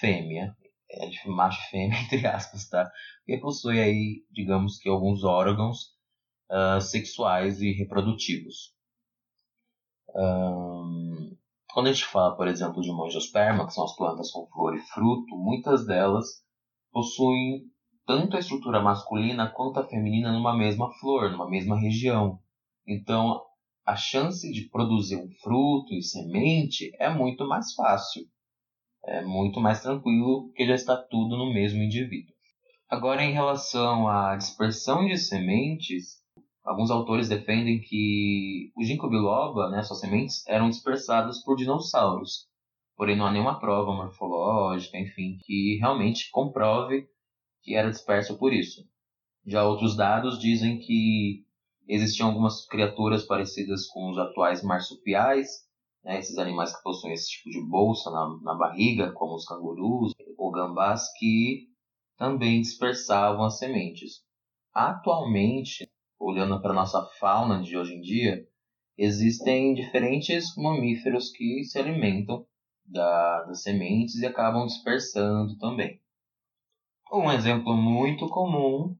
fêmea, 0.00 0.56
é 0.90 1.06
de 1.06 1.28
macho 1.28 1.60
fêmea, 1.70 2.00
entre 2.10 2.26
aspas, 2.26 2.66
tá? 2.70 2.90
Que 3.26 3.36
possui 3.36 3.78
aí, 3.78 4.24
digamos 4.30 4.78
que 4.78 4.88
alguns 4.88 5.24
órgãos 5.24 5.94
uh, 6.50 6.80
sexuais 6.80 7.60
e 7.60 7.72
reprodutivos. 7.72 8.74
Um, 10.16 11.36
quando 11.74 11.88
a 11.88 11.92
gente 11.92 12.06
fala, 12.06 12.34
por 12.34 12.48
exemplo, 12.48 12.80
de 12.80 12.90
mangiosperma, 12.90 13.66
que 13.66 13.74
são 13.74 13.84
as 13.84 13.94
plantas 13.94 14.30
com 14.30 14.48
flor 14.48 14.74
e 14.74 14.80
fruto, 14.80 15.36
muitas 15.36 15.86
delas 15.86 16.26
possuem 16.90 17.66
tanto 18.06 18.38
a 18.38 18.40
estrutura 18.40 18.80
masculina 18.80 19.50
quanto 19.50 19.80
a 19.80 19.86
feminina 19.86 20.32
numa 20.32 20.56
mesma 20.56 20.90
flor, 20.94 21.30
numa 21.30 21.48
mesma 21.50 21.78
região. 21.78 22.40
Então, 22.88 23.42
a 23.86 23.94
chance 23.94 24.50
de 24.50 24.68
produzir 24.68 25.16
um 25.16 25.30
fruto 25.42 25.94
e 25.94 26.02
semente 26.02 26.90
é 26.98 27.08
muito 27.08 27.46
mais 27.46 27.74
fácil. 27.74 28.24
É 29.04 29.22
muito 29.22 29.60
mais 29.60 29.82
tranquilo, 29.82 30.46
porque 30.46 30.66
já 30.66 30.74
está 30.74 30.96
tudo 30.96 31.36
no 31.36 31.52
mesmo 31.52 31.82
indivíduo. 31.82 32.34
Agora, 32.88 33.22
em 33.22 33.32
relação 33.32 34.08
à 34.08 34.34
dispersão 34.36 35.06
de 35.06 35.18
sementes, 35.18 36.18
Alguns 36.68 36.90
autores 36.90 37.30
defendem 37.30 37.80
que 37.80 38.70
o 38.76 38.84
ginkgo 38.84 39.08
biloba, 39.08 39.70
né, 39.70 39.82
suas 39.82 40.00
sementes, 40.00 40.46
eram 40.46 40.68
dispersadas 40.68 41.42
por 41.42 41.56
dinossauros. 41.56 42.46
Porém, 42.94 43.16
não 43.16 43.24
há 43.24 43.32
nenhuma 43.32 43.58
prova 43.58 43.90
morfológica, 43.94 44.98
enfim, 44.98 45.38
que 45.46 45.78
realmente 45.80 46.30
comprove 46.30 47.08
que 47.62 47.74
era 47.74 47.90
disperso 47.90 48.36
por 48.36 48.52
isso. 48.52 48.86
Já 49.46 49.66
outros 49.66 49.96
dados 49.96 50.38
dizem 50.38 50.78
que 50.78 51.42
existiam 51.88 52.28
algumas 52.28 52.66
criaturas 52.66 53.24
parecidas 53.24 53.86
com 53.86 54.10
os 54.10 54.18
atuais 54.18 54.62
marsupiais, 54.62 55.48
né, 56.04 56.18
esses 56.18 56.38
animais 56.38 56.76
que 56.76 56.82
possuem 56.82 57.14
esse 57.14 57.30
tipo 57.30 57.50
de 57.50 57.60
bolsa 57.66 58.10
na, 58.10 58.38
na 58.42 58.54
barriga, 58.54 59.12
como 59.12 59.34
os 59.34 59.44
cangurus 59.44 60.12
ou 60.36 60.50
gambás, 60.50 61.02
que 61.18 61.68
também 62.16 62.60
dispersavam 62.60 63.44
as 63.44 63.58
sementes. 63.58 64.22
Atualmente, 64.74 65.88
olhando 66.18 66.60
para 66.60 66.74
nossa 66.74 67.04
fauna 67.18 67.62
de 67.62 67.76
hoje 67.76 67.94
em 67.94 68.00
dia, 68.00 68.46
existem 68.96 69.74
diferentes 69.74 70.54
mamíferos 70.56 71.30
que 71.30 71.64
se 71.64 71.78
alimentam 71.78 72.46
da, 72.84 73.44
das 73.44 73.62
sementes 73.62 74.16
e 74.16 74.26
acabam 74.26 74.66
dispersando 74.66 75.56
também. 75.58 76.00
Um 77.12 77.30
exemplo 77.30 77.74
muito 77.76 78.28
comum 78.28 78.96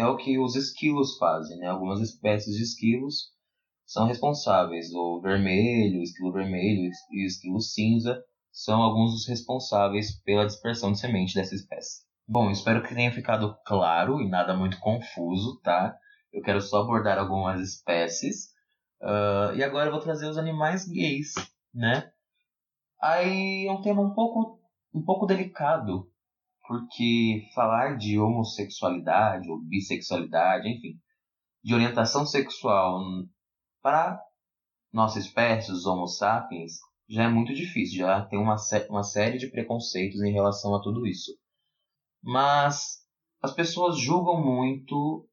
é 0.00 0.06
o 0.06 0.16
que 0.16 0.38
os 0.38 0.56
esquilos 0.56 1.18
fazem. 1.18 1.58
Né? 1.58 1.66
Algumas 1.66 2.00
espécies 2.00 2.56
de 2.56 2.62
esquilos 2.62 3.30
são 3.84 4.06
responsáveis. 4.06 4.92
O 4.92 5.20
vermelho, 5.20 6.00
o 6.00 6.02
esquilo 6.02 6.32
vermelho 6.32 6.90
e 7.10 7.24
o 7.24 7.26
esquilo 7.26 7.60
cinza 7.60 8.22
são 8.50 8.82
alguns 8.82 9.12
dos 9.12 9.28
responsáveis 9.28 10.20
pela 10.22 10.46
dispersão 10.46 10.92
de 10.92 10.98
semente 10.98 11.34
dessa 11.34 11.54
espécie. 11.54 12.02
Bom, 12.26 12.50
espero 12.50 12.82
que 12.82 12.94
tenha 12.94 13.12
ficado 13.12 13.56
claro 13.64 14.20
e 14.20 14.28
nada 14.28 14.56
muito 14.56 14.78
confuso, 14.80 15.60
tá? 15.62 15.94
Eu 16.32 16.42
quero 16.42 16.60
só 16.60 16.80
abordar 16.80 17.18
algumas 17.18 17.60
espécies. 17.60 18.50
Uh, 19.00 19.54
e 19.56 19.62
agora 19.62 19.88
eu 19.88 19.92
vou 19.92 20.00
trazer 20.00 20.28
os 20.28 20.38
animais 20.38 20.86
gays, 20.86 21.32
né? 21.74 22.10
Aí 23.00 23.66
é 23.66 23.72
um 23.72 23.80
tema 23.80 24.02
um 24.02 24.14
pouco, 24.14 24.60
um 24.94 25.02
pouco 25.02 25.26
delicado, 25.26 26.09
porque 26.70 27.48
falar 27.52 27.96
de 27.96 28.16
homossexualidade 28.16 29.50
ou 29.50 29.60
bissexualidade, 29.60 30.68
enfim, 30.68 31.00
de 31.64 31.74
orientação 31.74 32.24
sexual 32.24 33.02
para 33.82 34.22
nossa 34.92 35.18
espécie, 35.18 35.72
os 35.72 35.84
Homo 35.84 36.06
sapiens, 36.06 36.74
já 37.08 37.24
é 37.24 37.28
muito 37.28 37.52
difícil, 37.52 37.98
já 37.98 38.24
tem 38.24 38.38
uma, 38.38 38.54
uma 38.88 39.02
série 39.02 39.36
de 39.36 39.50
preconceitos 39.50 40.22
em 40.22 40.32
relação 40.32 40.72
a 40.72 40.80
tudo 40.80 41.08
isso. 41.08 41.32
Mas 42.22 43.04
as 43.42 43.52
pessoas 43.52 43.98
julgam 43.98 44.40
muito 44.40 45.28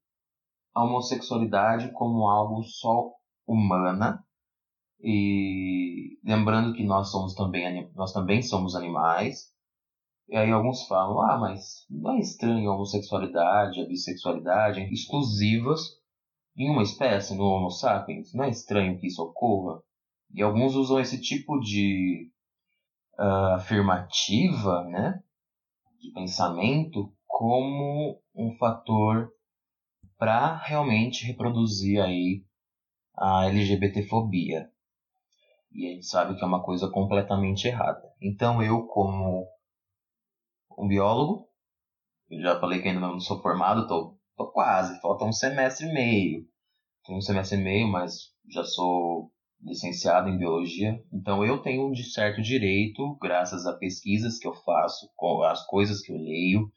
a 0.73 0.83
homossexualidade 0.83 1.91
como 1.91 2.27
algo 2.27 2.63
só 2.63 3.11
humana 3.45 4.25
e 4.99 6.17
lembrando 6.23 6.73
que 6.73 6.83
nós 6.83 7.11
somos 7.11 7.35
também 7.35 7.91
nós 7.93 8.11
também 8.11 8.41
somos 8.41 8.75
animais 8.75 9.55
e 10.27 10.35
aí 10.35 10.51
alguns 10.51 10.85
falam 10.87 11.19
ah 11.21 11.37
mas 11.37 11.85
não 11.89 12.13
é 12.13 12.19
estranho 12.19 12.69
a 12.69 12.75
homossexualidade 12.75 13.81
a 13.81 13.85
bissexualidade 13.85 14.81
exclusivas 14.91 15.81
em 16.55 16.69
uma 16.69 16.83
espécie 16.83 17.35
no 17.35 17.43
Homo 17.43 17.69
sapiens 17.69 18.33
não 18.33 18.45
é 18.45 18.49
estranho 18.49 18.99
que 18.99 19.07
isso 19.07 19.21
ocorra 19.23 19.81
e 20.33 20.41
alguns 20.41 20.75
usam 20.75 20.99
esse 20.99 21.21
tipo 21.21 21.59
de 21.59 22.31
uh, 23.17 23.55
afirmativa 23.55 24.83
né 24.85 25.21
de 25.99 26.11
pensamento 26.11 27.11
como 27.25 28.21
um 28.35 28.55
fator 28.57 29.29
para 30.17 30.55
realmente 30.57 31.25
reproduzir 31.25 32.01
aí 32.01 32.43
a 33.15 33.45
LGBTfobia. 33.45 34.69
E 35.71 35.87
a 35.87 35.93
gente 35.93 36.05
sabe 36.05 36.35
que 36.35 36.43
é 36.43 36.47
uma 36.47 36.63
coisa 36.63 36.89
completamente 36.89 37.67
errada. 37.67 38.01
Então 38.21 38.61
eu, 38.63 38.87
como 38.87 39.45
um 40.77 40.87
biólogo, 40.87 41.47
eu 42.29 42.41
já 42.41 42.59
falei 42.59 42.81
que 42.81 42.87
ainda 42.87 42.99
não 42.99 43.19
sou 43.19 43.41
formado, 43.41 43.87
tô, 43.87 44.17
tô 44.35 44.51
quase, 44.51 44.99
falta 45.01 45.25
um 45.25 45.31
semestre 45.31 45.87
e 45.87 45.93
meio. 45.93 46.45
Tenho 47.05 47.17
um 47.17 47.21
semestre 47.21 47.57
e 47.57 47.63
meio, 47.63 47.87
mas 47.87 48.33
já 48.49 48.63
sou 48.63 49.31
licenciado 49.61 50.29
em 50.29 50.37
biologia. 50.37 51.01
Então 51.11 51.43
eu 51.43 51.61
tenho 51.61 51.91
de 51.91 52.03
certo 52.03 52.41
direito, 52.41 53.17
graças 53.21 53.65
a 53.65 53.73
pesquisas 53.73 54.37
que 54.37 54.47
eu 54.47 54.53
faço, 54.53 55.09
com 55.15 55.41
as 55.43 55.65
coisas 55.65 56.01
que 56.01 56.11
eu 56.11 56.17
leio 56.17 56.71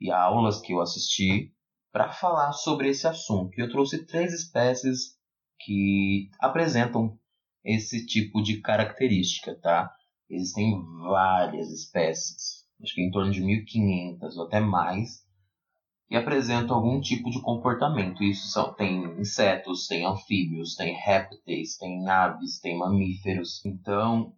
e 0.00 0.10
aulas 0.10 0.60
que 0.60 0.72
eu 0.72 0.80
assisti, 0.80 1.52
para 1.92 2.12
falar 2.12 2.52
sobre 2.52 2.88
esse 2.88 3.06
assunto. 3.06 3.58
Eu 3.58 3.70
trouxe 3.70 4.06
três 4.06 4.32
espécies 4.32 5.18
que 5.60 6.30
apresentam 6.40 7.18
esse 7.64 8.06
tipo 8.06 8.40
de 8.42 8.60
característica, 8.60 9.58
tá? 9.60 9.92
Existem 10.30 10.80
várias 11.02 11.70
espécies, 11.70 12.67
acho 12.82 12.94
que 12.94 13.02
em 13.02 13.10
torno 13.10 13.30
de 13.30 13.40
1500 13.40 14.36
ou 14.36 14.46
até 14.46 14.60
mais, 14.60 15.26
que 16.08 16.16
apresentam 16.16 16.76
algum 16.76 17.00
tipo 17.00 17.30
de 17.30 17.40
comportamento. 17.42 18.22
Isso 18.22 18.48
são, 18.48 18.72
tem 18.74 19.04
insetos, 19.20 19.86
tem 19.86 20.06
anfíbios, 20.06 20.74
tem 20.74 20.94
répteis, 20.94 21.76
tem 21.76 22.08
aves, 22.08 22.60
tem 22.60 22.78
mamíferos. 22.78 23.64
Então, 23.64 24.32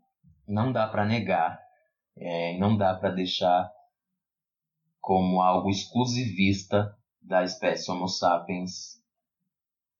não 0.46 0.72
dá 0.72 0.88
para 0.88 1.06
negar, 1.06 1.58
é, 2.16 2.58
não 2.58 2.76
dá 2.76 2.94
para 2.94 3.10
deixar 3.10 3.70
como 5.00 5.40
algo 5.40 5.70
exclusivista 5.70 6.94
da 7.22 7.44
espécie 7.44 7.90
Homo 7.90 8.08
sapiens 8.08 9.00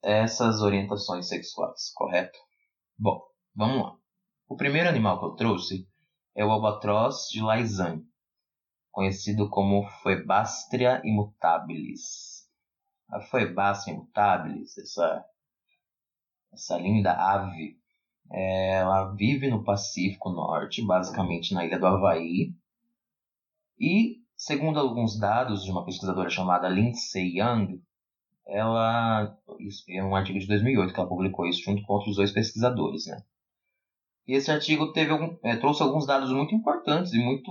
essas 0.03 0.61
orientações 0.61 1.29
sexuais, 1.29 1.93
correto? 1.95 2.39
Bom, 2.99 3.21
vamos 3.55 3.83
lá. 3.83 3.97
O 4.49 4.57
primeiro 4.57 4.89
animal 4.89 5.19
que 5.19 5.27
eu 5.27 5.35
trouxe 5.35 5.87
é 6.35 6.45
o 6.45 6.51
albatroz 6.51 7.29
de 7.31 7.41
Lausanne, 7.41 8.05
conhecido 8.91 9.49
como 9.49 9.89
Phoebastria 10.03 11.01
immutabilis. 11.05 12.49
A 13.09 13.21
Phoebastria 13.21 13.95
immutabilis, 13.95 14.77
essa, 14.79 15.25
essa 16.53 16.79
linda 16.79 17.13
ave, 17.13 17.79
Ela 18.31 19.13
vive 19.15 19.49
no 19.49 19.65
Pacífico 19.65 20.31
Norte, 20.31 20.85
basicamente 20.85 21.53
na 21.53 21.65
ilha 21.65 21.79
do 21.79 21.87
Havaí. 21.87 22.55
E, 23.79 24.19
segundo 24.37 24.79
alguns 24.79 25.19
dados 25.19 25.65
de 25.65 25.71
uma 25.71 25.85
pesquisadora 25.85 26.31
chamada 26.31 26.69
Lindsay 26.69 27.39
Young, 27.39 27.83
ela 28.47 29.37
é 29.89 30.05
um 30.05 30.15
artigo 30.15 30.39
de 30.39 30.47
2008 30.47 30.93
que 30.93 31.01
ela 31.01 31.09
publicou 31.09 31.47
isso 31.47 31.63
junto 31.63 31.83
com 31.85 31.95
outros 31.95 32.17
dois 32.17 32.33
pesquisadores, 32.33 33.07
né? 33.07 33.23
E 34.27 34.35
esse 34.35 34.51
artigo 34.51 34.93
teve 34.93 35.13
é, 35.43 35.57
trouxe 35.57 35.83
alguns 35.83 36.07
dados 36.07 36.31
muito 36.31 36.55
importantes 36.55 37.13
e 37.13 37.19
muito 37.19 37.51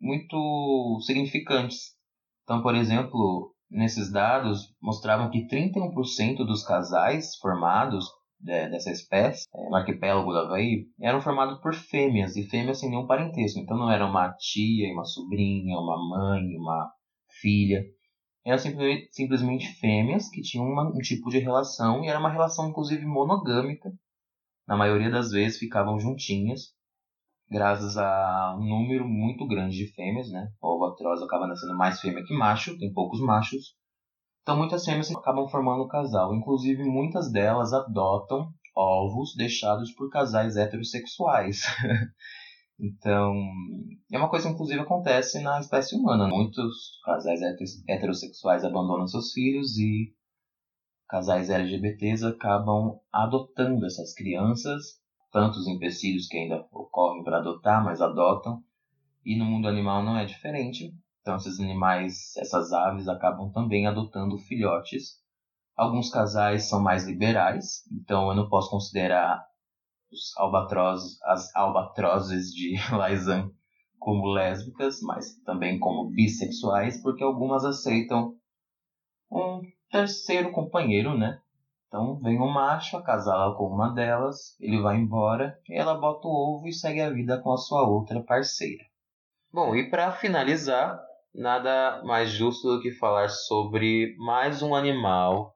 muito 0.00 0.98
significantes. 1.02 1.96
Então, 2.44 2.62
por 2.62 2.74
exemplo, 2.74 3.54
nesses 3.70 4.10
dados 4.10 4.74
mostravam 4.80 5.30
que 5.30 5.46
31% 5.46 6.38
dos 6.46 6.64
casais 6.64 7.36
formados 7.36 8.06
é, 8.46 8.68
dessa 8.68 8.90
espécie, 8.90 9.46
é, 9.54 9.68
no 9.68 9.76
arquipélago 9.76 10.30
do 10.30 10.38
Havaí, 10.38 10.86
eram 11.00 11.20
formados 11.20 11.60
por 11.60 11.74
fêmeas, 11.74 12.36
e 12.36 12.44
fêmeas 12.44 12.78
sem 12.78 12.90
nenhum 12.90 13.06
parentesco. 13.06 13.58
Então 13.58 13.76
não 13.76 13.90
era 13.90 14.06
uma 14.06 14.32
tia, 14.34 14.92
uma 14.92 15.04
sobrinha, 15.04 15.76
uma 15.76 15.96
mãe, 16.08 16.56
uma 16.56 16.90
filha. 17.40 17.84
Eram 18.44 18.58
simplesmente, 18.58 19.08
simplesmente 19.12 19.66
fêmeas 19.80 20.28
que 20.30 20.40
tinham 20.40 20.66
uma, 20.66 20.88
um 20.88 20.98
tipo 20.98 21.28
de 21.30 21.38
relação, 21.38 22.04
e 22.04 22.08
era 22.08 22.18
uma 22.18 22.30
relação 22.30 22.68
inclusive 22.68 23.04
monogâmica. 23.04 23.92
Na 24.66 24.76
maioria 24.76 25.10
das 25.10 25.30
vezes 25.30 25.58
ficavam 25.58 25.98
juntinhas, 25.98 26.74
graças 27.50 27.96
a 27.96 28.56
um 28.58 28.64
número 28.64 29.08
muito 29.08 29.46
grande 29.46 29.76
de 29.76 29.92
fêmeas, 29.92 30.30
né? 30.30 30.48
O 30.60 30.66
albatroz 30.68 31.22
acaba 31.22 31.46
nascendo 31.46 31.76
mais 31.76 32.00
fêmea 32.00 32.24
que 32.24 32.36
macho, 32.36 32.78
tem 32.78 32.92
poucos 32.92 33.20
machos. 33.20 33.74
Então 34.42 34.56
muitas 34.56 34.84
fêmeas 34.84 35.10
acabam 35.10 35.48
formando 35.48 35.84
um 35.84 35.88
casal, 35.88 36.34
inclusive 36.34 36.84
muitas 36.84 37.30
delas 37.30 37.72
adotam 37.72 38.48
ovos 38.76 39.34
deixados 39.36 39.92
por 39.92 40.10
casais 40.10 40.56
heterossexuais. 40.56 41.62
então, 42.78 43.34
é 44.12 44.18
uma 44.18 44.30
coisa 44.30 44.46
que 44.46 44.54
inclusive 44.54 44.80
acontece 44.80 45.40
na 45.40 45.58
espécie 45.58 45.96
humana. 45.96 46.28
Muitos 46.28 47.00
casais 47.04 47.40
heterossexuais 47.88 48.64
abandonam 48.64 49.06
seus 49.06 49.32
filhos 49.32 49.76
e 49.78 50.14
casais 51.08 51.50
LGBTs 51.50 52.24
acabam 52.24 52.98
adotando 53.12 53.84
essas 53.84 54.14
crianças 54.14 54.98
tantos 55.30 55.66
empecilhos 55.66 56.26
que 56.26 56.36
ainda 56.38 56.66
ocorrem 56.72 57.22
para 57.22 57.38
adotar, 57.38 57.84
mas 57.84 58.00
adotam. 58.00 58.62
E 59.24 59.36
no 59.36 59.44
mundo 59.44 59.68
animal 59.68 60.02
não 60.02 60.16
é 60.16 60.24
diferente. 60.24 60.94
Então 61.20 61.36
esses 61.36 61.60
animais, 61.60 62.36
essas 62.36 62.72
aves 62.72 63.08
acabam 63.08 63.50
também 63.52 63.86
adotando 63.86 64.38
filhotes. 64.38 65.18
Alguns 65.76 66.10
casais 66.10 66.68
são 66.68 66.82
mais 66.82 67.06
liberais, 67.06 67.84
então 67.92 68.28
eu 68.30 68.34
não 68.34 68.48
posso 68.48 68.70
considerar 68.70 69.40
os 70.10 70.36
albatrozes, 70.38 71.20
as 71.22 71.54
albatrozes 71.54 72.50
de 72.52 72.74
Laisan 72.90 73.50
como 73.98 74.26
lésbicas, 74.28 75.00
mas 75.02 75.36
também 75.42 75.78
como 75.78 76.10
bissexuais, 76.10 77.02
porque 77.02 77.22
algumas 77.22 77.64
aceitam 77.64 78.34
um 79.30 79.60
terceiro 79.90 80.50
companheiro, 80.52 81.16
né? 81.16 81.40
Então 81.88 82.20
vem 82.20 82.38
um 82.38 82.48
macho, 82.48 82.98
acasala 82.98 83.56
com 83.56 83.64
uma 83.64 83.88
delas, 83.88 84.54
ele 84.60 84.78
vai 84.80 84.98
embora 84.98 85.58
e 85.66 85.74
ela 85.74 85.98
bota 85.98 86.28
o 86.28 86.30
ovo 86.30 86.68
e 86.68 86.72
segue 86.72 87.00
a 87.00 87.10
vida 87.10 87.40
com 87.40 87.50
a 87.50 87.56
sua 87.56 87.88
outra 87.88 88.22
parceira. 88.22 88.84
Bom, 89.50 89.74
e 89.74 89.88
para 89.88 90.12
finalizar, 90.12 91.00
nada 91.34 92.02
mais 92.04 92.30
justo 92.30 92.68
do 92.68 92.82
que 92.82 92.92
falar 92.92 93.30
sobre 93.30 94.14
mais 94.18 94.62
um 94.62 94.74
animal, 94.74 95.54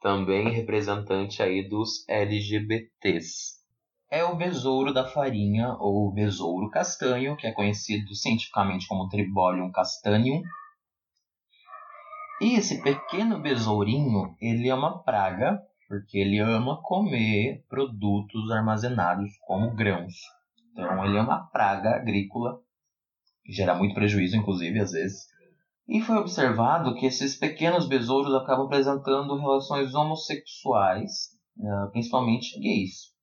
também 0.00 0.48
representante 0.48 1.42
aí 1.42 1.68
dos 1.68 2.08
LGBTs. 2.08 3.56
É 4.10 4.24
o 4.24 4.34
besouro 4.34 4.94
da 4.94 5.04
farinha, 5.04 5.76
ou 5.78 6.10
besouro 6.10 6.70
castanho, 6.70 7.36
que 7.36 7.46
é 7.46 7.52
conhecido 7.52 8.14
cientificamente 8.14 8.88
como 8.88 9.08
Tribolium 9.08 9.70
castaneum, 9.70 10.40
e 12.40 12.54
esse 12.54 12.82
pequeno 12.82 13.40
besourinho, 13.40 14.34
ele 14.40 14.68
é 14.68 14.74
uma 14.74 15.02
praga, 15.02 15.58
porque 15.88 16.18
ele 16.18 16.38
ama 16.38 16.80
comer 16.82 17.64
produtos 17.68 18.50
armazenados 18.50 19.30
como 19.46 19.74
grãos. 19.74 20.14
Então 20.72 21.04
ele 21.04 21.16
é 21.16 21.22
uma 21.22 21.46
praga 21.48 21.96
agrícola, 21.96 22.58
que 23.44 23.52
gera 23.52 23.74
muito 23.74 23.94
prejuízo, 23.94 24.36
inclusive, 24.36 24.78
às 24.80 24.90
vezes. 24.90 25.26
E 25.88 26.00
foi 26.00 26.16
observado 26.16 26.94
que 26.96 27.06
esses 27.06 27.36
pequenos 27.36 27.88
besouros 27.88 28.34
acabam 28.34 28.66
apresentando 28.66 29.38
relações 29.38 29.94
homossexuais, 29.94 31.30
né, 31.56 31.88
principalmente 31.92 32.58
gays. 32.60 33.14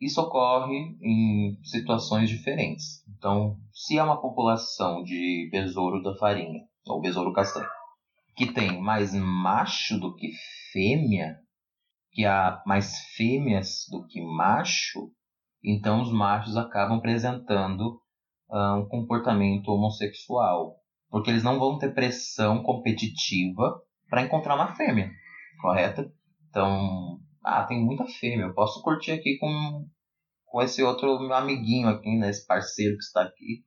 Isso 0.00 0.20
ocorre 0.20 0.96
em 1.00 1.56
situações 1.62 2.28
diferentes. 2.28 3.04
Então, 3.16 3.56
se 3.72 3.98
há 3.98 4.04
uma 4.04 4.20
população 4.20 5.04
de 5.04 5.48
besouro 5.52 6.02
da 6.02 6.16
farinha, 6.16 6.60
ou 6.84 7.00
besouro 7.00 7.32
castanho, 7.32 7.68
que 8.34 8.52
tem 8.52 8.80
mais 8.80 9.14
macho 9.14 9.98
do 9.98 10.14
que 10.14 10.32
fêmea, 10.72 11.36
que 12.12 12.24
há 12.24 12.62
mais 12.66 12.98
fêmeas 13.16 13.86
do 13.90 14.06
que 14.06 14.20
macho, 14.20 15.10
então 15.62 16.02
os 16.02 16.12
machos 16.12 16.56
acabam 16.56 16.98
apresentando 16.98 18.00
uh, 18.50 18.78
um 18.78 18.88
comportamento 18.88 19.68
homossexual, 19.68 20.76
porque 21.10 21.30
eles 21.30 21.42
não 21.42 21.58
vão 21.58 21.78
ter 21.78 21.94
pressão 21.94 22.62
competitiva 22.62 23.80
para 24.08 24.22
encontrar 24.22 24.54
uma 24.54 24.74
fêmea, 24.74 25.10
correto? 25.60 26.10
Então, 26.48 27.18
ah, 27.44 27.64
tem 27.64 27.82
muita 27.82 28.06
fêmea, 28.06 28.46
eu 28.46 28.54
posso 28.54 28.82
curtir 28.82 29.12
aqui 29.12 29.38
com, 29.38 29.86
com 30.46 30.62
esse 30.62 30.82
outro 30.82 31.18
meu 31.20 31.34
amiguinho 31.34 31.88
aqui, 31.88 32.16
né, 32.16 32.30
esse 32.30 32.46
parceiro 32.46 32.96
que 32.96 33.04
está 33.04 33.22
aqui, 33.22 33.64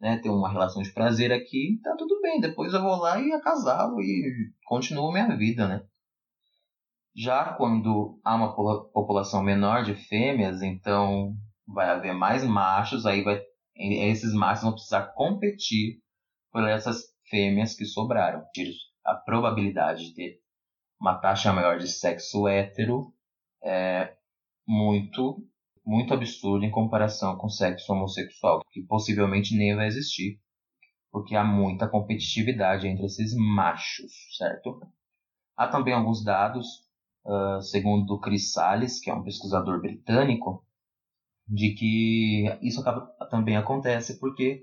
né, 0.00 0.18
ter 0.18 0.30
uma 0.30 0.50
relação 0.50 0.82
de 0.82 0.92
prazer 0.92 1.32
aqui, 1.32 1.80
tá 1.82 1.94
tudo 1.96 2.20
bem. 2.20 2.40
Depois 2.40 2.72
eu 2.72 2.82
vou 2.82 2.96
lá 2.96 3.20
e 3.20 3.32
acasalo 3.32 4.00
e 4.00 4.52
continuo 4.64 5.12
minha 5.12 5.36
vida, 5.36 5.66
né? 5.66 5.84
Já 7.16 7.52
quando 7.54 8.20
há 8.24 8.34
uma 8.34 8.54
população 8.54 9.42
menor 9.42 9.82
de 9.82 9.94
fêmeas, 9.94 10.62
então 10.62 11.34
vai 11.66 11.88
haver 11.88 12.14
mais 12.14 12.44
machos, 12.44 13.04
aí 13.06 13.22
vai 13.22 13.42
esses 13.76 14.32
machos 14.32 14.64
vão 14.64 14.72
precisar 14.72 15.12
competir 15.14 16.00
por 16.50 16.66
essas 16.68 17.02
fêmeas 17.28 17.74
que 17.74 17.84
sobraram. 17.84 18.44
A 19.04 19.14
probabilidade 19.14 20.08
de 20.08 20.14
ter 20.14 20.40
uma 21.00 21.16
taxa 21.18 21.52
maior 21.52 21.78
de 21.78 21.86
sexo 21.86 22.48
hétero 22.48 23.12
é 23.62 24.14
muito 24.66 25.44
muito 25.88 26.12
absurdo 26.12 26.66
em 26.66 26.70
comparação 26.70 27.34
com 27.38 27.46
o 27.46 27.50
sexo 27.50 27.90
homossexual, 27.90 28.60
que 28.70 28.82
possivelmente 28.82 29.56
nem 29.56 29.74
vai 29.74 29.86
existir, 29.86 30.38
porque 31.10 31.34
há 31.34 31.42
muita 31.42 31.88
competitividade 31.88 32.86
entre 32.86 33.06
esses 33.06 33.34
machos, 33.34 34.12
certo? 34.36 34.86
Há 35.56 35.66
também 35.66 35.94
alguns 35.94 36.22
dados, 36.22 36.66
uh, 37.24 37.62
segundo 37.62 38.20
Chris 38.20 38.52
Salles, 38.52 39.00
que 39.00 39.08
é 39.08 39.14
um 39.14 39.22
pesquisador 39.22 39.80
britânico, 39.80 40.62
de 41.48 41.72
que 41.72 42.44
isso 42.60 42.82
acaba, 42.82 43.06
também 43.30 43.56
acontece 43.56 44.20
porque 44.20 44.60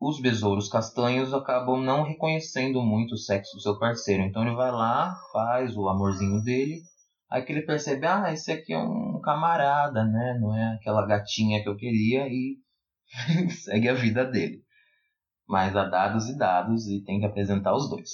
os 0.00 0.20
besouros 0.20 0.68
castanhos 0.68 1.32
acabam 1.32 1.80
não 1.80 2.02
reconhecendo 2.02 2.82
muito 2.82 3.14
o 3.14 3.18
sexo 3.18 3.54
do 3.54 3.62
seu 3.62 3.78
parceiro. 3.78 4.24
Então 4.24 4.42
ele 4.42 4.56
vai 4.56 4.72
lá, 4.72 5.14
faz 5.32 5.76
o 5.76 5.88
amorzinho 5.88 6.42
dele, 6.42 6.82
Aí 7.30 7.42
que 7.42 7.52
ele 7.52 7.62
percebe, 7.62 8.06
ah, 8.06 8.32
esse 8.32 8.50
aqui 8.50 8.72
é 8.72 8.78
um 8.78 9.09
camarada, 9.20 10.04
né? 10.04 10.38
Não 10.40 10.54
é 10.54 10.74
aquela 10.74 11.06
gatinha 11.06 11.62
que 11.62 11.68
eu 11.68 11.76
queria 11.76 12.26
e 12.28 12.58
segue 13.64 13.88
a 13.88 13.94
vida 13.94 14.24
dele. 14.24 14.62
Mas 15.48 15.74
há 15.76 15.84
dados 15.84 16.28
e 16.28 16.38
dados 16.38 16.86
e 16.86 17.02
tem 17.04 17.20
que 17.20 17.26
apresentar 17.26 17.74
os 17.74 17.88
dois. 17.88 18.10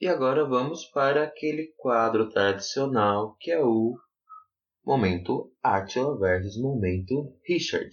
E 0.00 0.06
agora 0.06 0.46
vamos 0.46 0.84
para 0.84 1.24
aquele 1.24 1.72
quadro 1.78 2.28
tradicional 2.28 3.36
que 3.40 3.50
é 3.50 3.58
o 3.58 3.94
Momento 4.84 5.52
Attila 5.62 6.18
versus 6.18 6.60
Momento 6.60 7.34
Richard. 7.48 7.90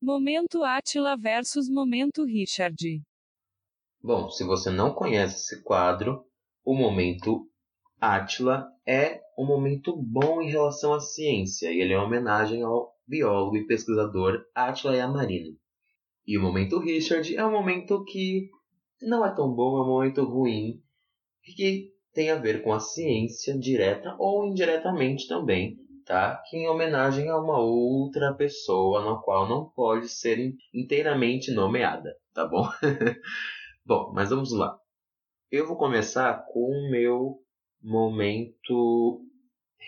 Momento 0.00 0.62
Attila 0.62 1.16
versus 1.16 1.68
Momento 1.68 2.24
Richard. 2.24 3.02
Bom, 4.02 4.28
se 4.28 4.44
você 4.44 4.68
não 4.68 4.92
conhece 4.92 5.36
esse 5.36 5.62
quadro, 5.62 6.26
o 6.64 6.74
Momento 6.74 7.48
Átila 8.00 8.66
é 8.84 9.21
um 9.38 9.46
momento 9.46 9.96
bom 9.96 10.42
em 10.42 10.50
relação 10.50 10.92
à 10.92 11.00
ciência 11.00 11.70
e 11.70 11.80
ele 11.80 11.92
é 11.92 11.96
uma 11.96 12.06
homenagem 12.06 12.62
ao 12.62 12.92
biólogo 13.06 13.56
e 13.56 13.66
pesquisador 13.66 14.44
Átila 14.54 14.96
Yamarino. 14.96 15.56
E 16.26 16.38
o 16.38 16.42
momento 16.42 16.78
Richard 16.78 17.34
é 17.34 17.44
um 17.44 17.50
momento 17.50 18.04
que 18.04 18.48
não 19.00 19.24
é 19.24 19.34
tão 19.34 19.52
bom, 19.52 19.78
é 19.78 19.82
um 19.82 19.86
momento 19.86 20.24
ruim, 20.24 20.80
que 21.42 21.90
tem 22.12 22.30
a 22.30 22.36
ver 22.36 22.62
com 22.62 22.72
a 22.72 22.80
ciência 22.80 23.58
direta 23.58 24.14
ou 24.18 24.46
indiretamente 24.46 25.26
também, 25.26 25.76
tá? 26.04 26.40
Que 26.48 26.58
em 26.58 26.68
homenagem 26.68 27.28
a 27.28 27.38
uma 27.38 27.58
outra 27.58 28.34
pessoa 28.34 29.04
na 29.04 29.16
qual 29.20 29.48
não 29.48 29.68
pode 29.70 30.08
ser 30.08 30.54
inteiramente 30.72 31.50
nomeada, 31.50 32.14
tá 32.32 32.46
bom? 32.46 32.68
bom, 33.84 34.12
mas 34.14 34.30
vamos 34.30 34.52
lá. 34.52 34.78
Eu 35.50 35.66
vou 35.66 35.76
começar 35.76 36.46
com 36.52 36.60
o 36.60 36.90
meu 36.90 37.41
momento 37.82 39.20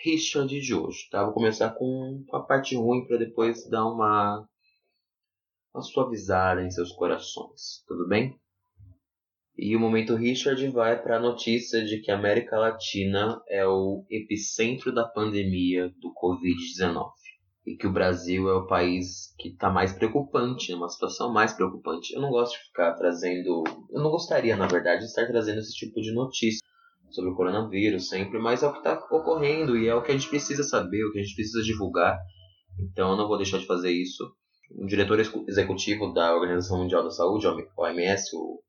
Richard 0.03 0.59
de 0.59 0.73
hoje, 0.73 1.07
tá? 1.09 1.23
Vou 1.23 1.33
começar 1.33 1.69
com 1.71 2.23
a 2.33 2.39
parte 2.41 2.75
ruim 2.75 3.07
para 3.07 3.17
depois 3.17 3.67
dar 3.69 3.85
uma, 3.85 4.45
uma 5.73 5.81
suavizada 5.81 6.61
em 6.61 6.69
seus 6.69 6.91
corações, 6.91 7.83
tudo 7.87 8.07
bem? 8.07 8.37
E 9.57 9.73
o 9.73 9.79
momento 9.79 10.15
Richard 10.15 10.67
vai 10.67 11.01
para 11.01 11.15
a 11.15 11.19
notícia 11.19 11.83
de 11.85 12.01
que 12.01 12.11
a 12.11 12.17
América 12.17 12.59
Latina 12.59 13.41
é 13.47 13.65
o 13.65 14.05
epicentro 14.09 14.93
da 14.93 15.07
pandemia 15.07 15.87
do 16.01 16.13
Covid-19 16.13 17.09
e 17.65 17.77
que 17.77 17.87
o 17.87 17.93
Brasil 17.93 18.49
é 18.49 18.53
o 18.53 18.67
país 18.67 19.33
que 19.39 19.49
está 19.49 19.69
mais 19.69 19.93
preocupante, 19.93 20.73
numa 20.73 20.89
situação 20.89 21.31
mais 21.31 21.53
preocupante. 21.53 22.13
Eu 22.13 22.21
não 22.21 22.29
gosto 22.29 22.59
de 22.59 22.65
ficar 22.65 22.93
trazendo, 22.95 23.63
eu 23.89 24.03
não 24.03 24.11
gostaria, 24.11 24.57
na 24.57 24.67
verdade, 24.67 24.99
de 24.99 25.05
estar 25.05 25.25
trazendo 25.25 25.59
esse 25.59 25.73
tipo 25.73 26.01
de 26.01 26.13
notícia 26.13 26.59
sobre 27.09 27.31
o 27.31 27.35
coronavírus 27.35 28.09
sempre, 28.09 28.39
mas 28.39 28.63
é 28.63 28.67
o 28.67 28.71
que 28.71 28.79
está 28.79 28.95
ocorrendo 29.11 29.77
e 29.77 29.87
é 29.87 29.95
o 29.95 30.01
que 30.01 30.11
a 30.11 30.13
gente 30.17 30.29
precisa 30.29 30.63
saber, 30.63 31.03
o 31.05 31.11
que 31.11 31.19
a 31.19 31.23
gente 31.23 31.35
precisa 31.35 31.63
divulgar. 31.63 32.17
Então 32.79 33.11
eu 33.11 33.17
não 33.17 33.27
vou 33.27 33.37
deixar 33.37 33.57
de 33.57 33.65
fazer 33.65 33.91
isso. 33.91 34.23
O 34.71 34.85
diretor 34.85 35.19
executivo 35.47 36.13
da 36.13 36.35
Organização 36.35 36.79
Mundial 36.79 37.03
da 37.03 37.11
Saúde, 37.11 37.47
OMS, 37.77 38.35
o, 38.35 38.61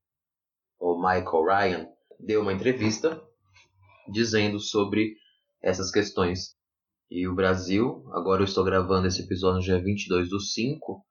o 0.79 0.96
Michael 0.99 1.44
Ryan, 1.44 1.88
deu 2.20 2.42
uma 2.42 2.53
entrevista 2.53 3.20
dizendo 4.09 4.61
sobre 4.61 5.14
essas 5.62 5.90
questões. 5.90 6.55
E 7.11 7.27
o 7.27 7.35
Brasil, 7.35 8.05
agora 8.12 8.42
eu 8.42 8.44
estou 8.44 8.64
gravando 8.64 9.07
esse 9.07 9.22
episódio 9.22 9.59
no 9.59 9.64
dia 9.64 9.83
22 9.83 10.29
do 10.29 10.40
5, 10.40 11.05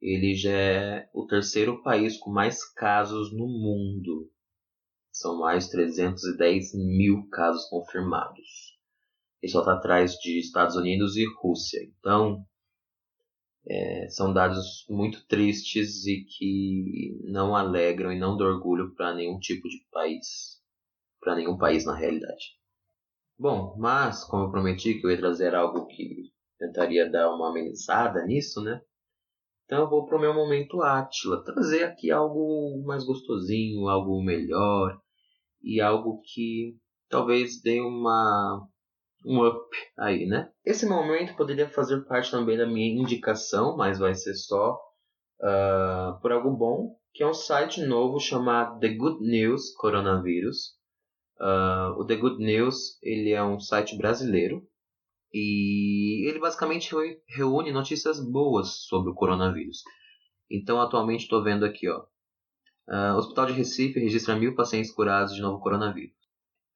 ele 0.00 0.34
já 0.34 0.52
é 0.52 1.08
o 1.12 1.26
terceiro 1.26 1.82
país 1.82 2.18
com 2.18 2.30
mais 2.30 2.64
casos 2.74 3.32
no 3.32 3.46
mundo. 3.46 4.30
São 5.16 5.38
mais 5.38 5.68
310 5.68 6.74
mil 6.74 7.26
casos 7.30 7.64
confirmados. 7.70 8.76
Ele 9.40 9.50
só 9.50 9.60
está 9.60 9.72
atrás 9.72 10.12
de 10.16 10.38
Estados 10.38 10.76
Unidos 10.76 11.16
e 11.16 11.24
Rússia. 11.40 11.80
Então, 11.98 12.44
é, 13.66 14.10
são 14.10 14.30
dados 14.30 14.84
muito 14.90 15.26
tristes 15.26 16.04
e 16.04 16.22
que 16.22 17.18
não 17.24 17.56
alegram 17.56 18.12
e 18.12 18.18
não 18.18 18.36
dão 18.36 18.46
orgulho 18.46 18.94
para 18.94 19.14
nenhum 19.14 19.38
tipo 19.38 19.66
de 19.70 19.86
país. 19.90 20.60
Para 21.18 21.36
nenhum 21.36 21.56
país 21.56 21.86
na 21.86 21.94
realidade. 21.94 22.58
Bom, 23.38 23.74
mas 23.78 24.22
como 24.22 24.44
eu 24.44 24.50
prometi 24.50 25.00
que 25.00 25.06
eu 25.06 25.10
ia 25.10 25.16
trazer 25.16 25.54
algo 25.54 25.86
que 25.86 26.30
tentaria 26.58 27.10
dar 27.10 27.34
uma 27.34 27.48
amenizada 27.48 28.22
nisso, 28.26 28.60
né? 28.60 28.82
Então 29.64 29.80
eu 29.80 29.88
vou 29.88 30.04
pro 30.04 30.20
meu 30.20 30.34
momento 30.34 30.82
Átila, 30.82 31.42
trazer 31.42 31.84
aqui 31.84 32.10
algo 32.10 32.82
mais 32.84 33.02
gostosinho, 33.02 33.88
algo 33.88 34.22
melhor, 34.22 35.00
e 35.66 35.80
algo 35.80 36.22
que 36.24 36.76
talvez 37.10 37.60
dê 37.60 37.80
uma 37.80 38.64
um 39.24 39.44
up 39.44 39.68
aí, 39.98 40.24
né? 40.24 40.48
Esse 40.64 40.86
momento 40.86 41.34
poderia 41.34 41.68
fazer 41.68 42.04
parte 42.04 42.30
também 42.30 42.56
da 42.56 42.64
minha 42.64 43.02
indicação, 43.02 43.76
mas 43.76 43.98
vai 43.98 44.14
ser 44.14 44.34
só 44.34 44.78
uh, 45.40 46.20
por 46.22 46.30
algo 46.30 46.56
bom, 46.56 46.96
que 47.12 47.24
é 47.24 47.26
um 47.26 47.34
site 47.34 47.84
novo 47.84 48.20
chamado 48.20 48.78
The 48.78 48.94
Good 48.94 49.26
News 49.26 49.74
Coronavírus. 49.74 50.76
Uh, 51.40 51.98
o 51.98 52.06
The 52.06 52.14
Good 52.14 52.38
News 52.38 52.96
ele 53.02 53.32
é 53.32 53.42
um 53.42 53.58
site 53.58 53.98
brasileiro 53.98 54.62
e 55.34 56.28
ele 56.28 56.38
basicamente 56.38 56.94
reúne 57.28 57.72
notícias 57.72 58.20
boas 58.20 58.84
sobre 58.86 59.10
o 59.10 59.14
coronavírus. 59.14 59.82
Então, 60.48 60.80
atualmente 60.80 61.22
estou 61.22 61.42
vendo 61.42 61.64
aqui, 61.64 61.88
ó, 61.90 62.04
Uh, 62.88 63.16
Hospital 63.16 63.46
de 63.46 63.52
Recife 63.52 63.98
registra 63.98 64.36
mil 64.36 64.54
pacientes 64.54 64.92
curados 64.92 65.34
de 65.34 65.40
novo 65.40 65.60
coronavírus. 65.60 66.14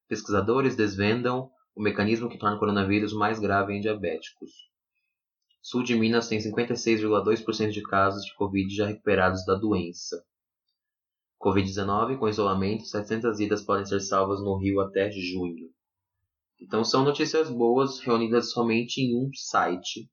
Pesquisadores 0.07 0.75
desvendam 0.75 1.49
o 1.73 1.81
mecanismo 1.81 2.29
que 2.29 2.37
torna 2.37 2.57
o 2.57 2.59
coronavírus 2.59 3.13
mais 3.13 3.39
grave 3.39 3.73
em 3.73 3.79
diabéticos. 3.79 4.51
Sul 5.61 5.83
de 5.83 5.95
Minas 5.95 6.27
tem 6.27 6.39
56,2% 6.39 7.69
de 7.69 7.81
casos 7.83 8.25
de 8.25 8.35
Covid 8.35 8.75
já 8.75 8.87
recuperados 8.87 9.45
da 9.45 9.55
doença. 9.55 10.21
Covid-19, 11.39 12.17
com 12.19 12.27
isolamento, 12.27 12.85
700 12.85 13.37
vidas 13.37 13.63
podem 13.63 13.85
ser 13.85 13.99
salvas 14.01 14.41
no 14.41 14.57
Rio 14.57 14.79
até 14.81 15.09
junho. 15.11 15.69
Então 16.59 16.83
são 16.83 17.03
notícias 17.03 17.49
boas 17.49 17.99
reunidas 17.99 18.51
somente 18.51 19.01
em 19.01 19.17
um 19.17 19.31
site. 19.33 20.09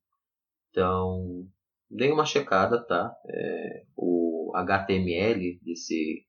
Então, 0.70 1.46
dê 1.90 2.10
uma 2.10 2.24
checada, 2.24 2.82
tá? 2.82 3.14
É, 3.26 3.84
o 3.96 4.27
HTML 4.54 5.58
desse, 5.62 6.26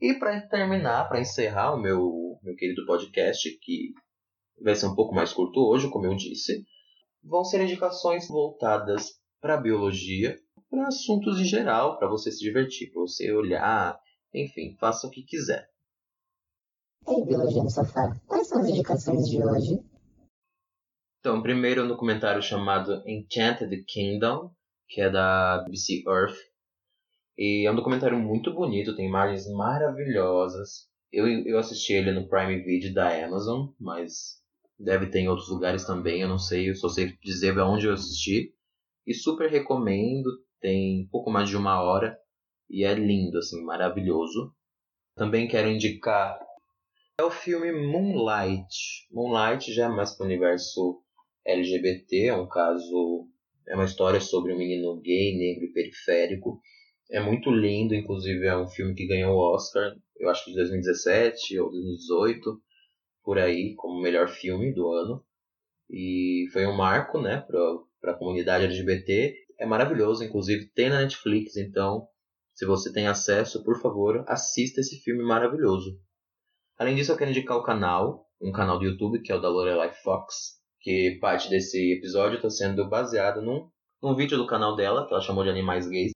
E 0.00 0.14
para 0.14 0.42
terminar, 0.42 1.08
para 1.08 1.20
encerrar 1.20 1.74
o 1.74 1.80
meu, 1.80 2.38
meu 2.40 2.54
querido 2.54 2.86
podcast, 2.86 3.50
que 3.60 3.92
vai 4.62 4.76
ser 4.76 4.86
um 4.86 4.94
pouco 4.94 5.12
mais 5.12 5.32
curto 5.32 5.58
hoje, 5.58 5.90
como 5.90 6.06
eu 6.06 6.14
disse, 6.14 6.64
vão 7.20 7.42
ser 7.42 7.60
indicações 7.62 8.28
voltadas 8.28 9.10
para 9.40 9.56
biologia, 9.56 10.38
para 10.70 10.86
assuntos 10.86 11.40
em 11.40 11.44
geral, 11.44 11.98
para 11.98 12.06
você 12.06 12.30
se 12.30 12.38
divertir, 12.38 12.92
para 12.92 13.00
você 13.00 13.32
olhar, 13.32 13.98
enfim, 14.32 14.76
faça 14.78 15.08
o 15.08 15.10
que 15.10 15.24
quiser. 15.24 15.73
Ei, 17.06 17.22
Biologia 17.22 17.62
no 17.62 17.68
Sofá, 17.68 18.18
quais 18.26 18.48
são 18.48 18.62
as 18.62 18.68
indicações 18.68 19.28
de 19.28 19.36
hoje? 19.36 19.78
Então, 21.20 21.42
primeiro 21.42 21.84
um 21.84 21.88
documentário 21.88 22.42
chamado 22.42 23.02
Enchanted 23.06 23.84
Kingdom, 23.84 24.50
que 24.88 25.02
é 25.02 25.10
da 25.10 25.62
BBC 25.64 26.02
Earth. 26.06 26.36
E 27.36 27.66
é 27.66 27.70
um 27.70 27.76
documentário 27.76 28.18
muito 28.18 28.54
bonito, 28.54 28.96
tem 28.96 29.06
imagens 29.06 29.46
maravilhosas. 29.52 30.88
Eu, 31.12 31.26
eu 31.26 31.58
assisti 31.58 31.92
ele 31.92 32.10
no 32.10 32.26
Prime 32.26 32.62
Video 32.62 32.94
da 32.94 33.08
Amazon, 33.22 33.68
mas 33.78 34.40
deve 34.78 35.06
ter 35.06 35.20
em 35.20 35.28
outros 35.28 35.50
lugares 35.50 35.84
também, 35.84 36.22
eu 36.22 36.28
não 36.28 36.38
sei, 36.38 36.70
eu 36.70 36.74
só 36.74 36.88
sei 36.88 37.18
dizer 37.22 37.58
aonde 37.58 37.86
eu 37.86 37.92
assisti. 37.92 38.54
E 39.06 39.12
super 39.12 39.50
recomendo, 39.50 40.30
tem 40.58 41.06
pouco 41.10 41.30
mais 41.30 41.50
de 41.50 41.56
uma 41.56 41.82
hora 41.82 42.18
e 42.70 42.82
é 42.82 42.94
lindo, 42.94 43.36
assim, 43.36 43.62
maravilhoso. 43.62 44.54
Também 45.14 45.46
quero 45.46 45.68
indicar 45.68 46.38
é 47.16 47.22
o 47.22 47.30
filme 47.30 47.70
Moonlight. 47.70 49.06
Moonlight 49.12 49.72
já 49.72 49.84
é 49.84 49.88
mais 49.88 50.16
para 50.16 50.24
o 50.24 50.26
universo 50.26 51.00
LGBT, 51.46 52.26
é 52.26 52.36
um 52.36 52.48
caso, 52.48 53.28
é 53.68 53.74
uma 53.76 53.84
história 53.84 54.20
sobre 54.20 54.52
um 54.52 54.58
menino 54.58 55.00
gay, 55.00 55.36
negro 55.36 55.64
e 55.64 55.72
periférico. 55.72 56.60
É 57.08 57.20
muito 57.20 57.50
lindo, 57.50 57.94
inclusive 57.94 58.44
é 58.46 58.56
um 58.56 58.66
filme 58.66 58.94
que 58.94 59.06
ganhou 59.06 59.32
o 59.32 59.54
Oscar, 59.54 59.94
eu 60.18 60.28
acho 60.28 60.44
que 60.44 60.50
de 60.50 60.56
2017 60.56 61.60
ou 61.60 61.70
2018, 61.70 62.60
por 63.22 63.38
aí, 63.38 63.74
como 63.76 64.02
melhor 64.02 64.28
filme 64.28 64.74
do 64.74 64.90
ano. 64.90 65.24
E 65.88 66.48
foi 66.52 66.66
um 66.66 66.76
marco, 66.76 67.20
né, 67.20 67.46
para 68.00 68.12
a 68.12 68.18
comunidade 68.18 68.64
LGBT. 68.64 69.34
É 69.60 69.66
maravilhoso, 69.66 70.24
inclusive 70.24 70.66
tem 70.74 70.88
na 70.88 71.02
Netflix, 71.02 71.56
então 71.56 72.08
se 72.54 72.66
você 72.66 72.92
tem 72.92 73.06
acesso, 73.06 73.62
por 73.62 73.80
favor, 73.80 74.24
assista 74.26 74.80
esse 74.80 74.96
filme 75.00 75.22
maravilhoso. 75.22 75.96
Além 76.76 76.96
disso, 76.96 77.12
eu 77.12 77.16
quero 77.16 77.30
indicar 77.30 77.56
o 77.56 77.62
canal, 77.62 78.26
um 78.40 78.50
canal 78.50 78.78
do 78.78 78.84
YouTube, 78.84 79.22
que 79.22 79.30
é 79.30 79.34
o 79.34 79.40
da 79.40 79.48
Lorelai 79.48 79.92
Fox, 79.92 80.60
que 80.80 81.18
parte 81.20 81.48
desse 81.48 81.92
episódio 81.92 82.36
está 82.36 82.50
sendo 82.50 82.88
baseado 82.88 83.40
num, 83.40 83.70
num 84.02 84.14
vídeo 84.14 84.36
do 84.36 84.46
canal 84.46 84.74
dela, 84.74 85.06
que 85.06 85.14
ela 85.14 85.22
chamou 85.22 85.44
de 85.44 85.50
Animais 85.50 85.86
Gays. 85.86 86.12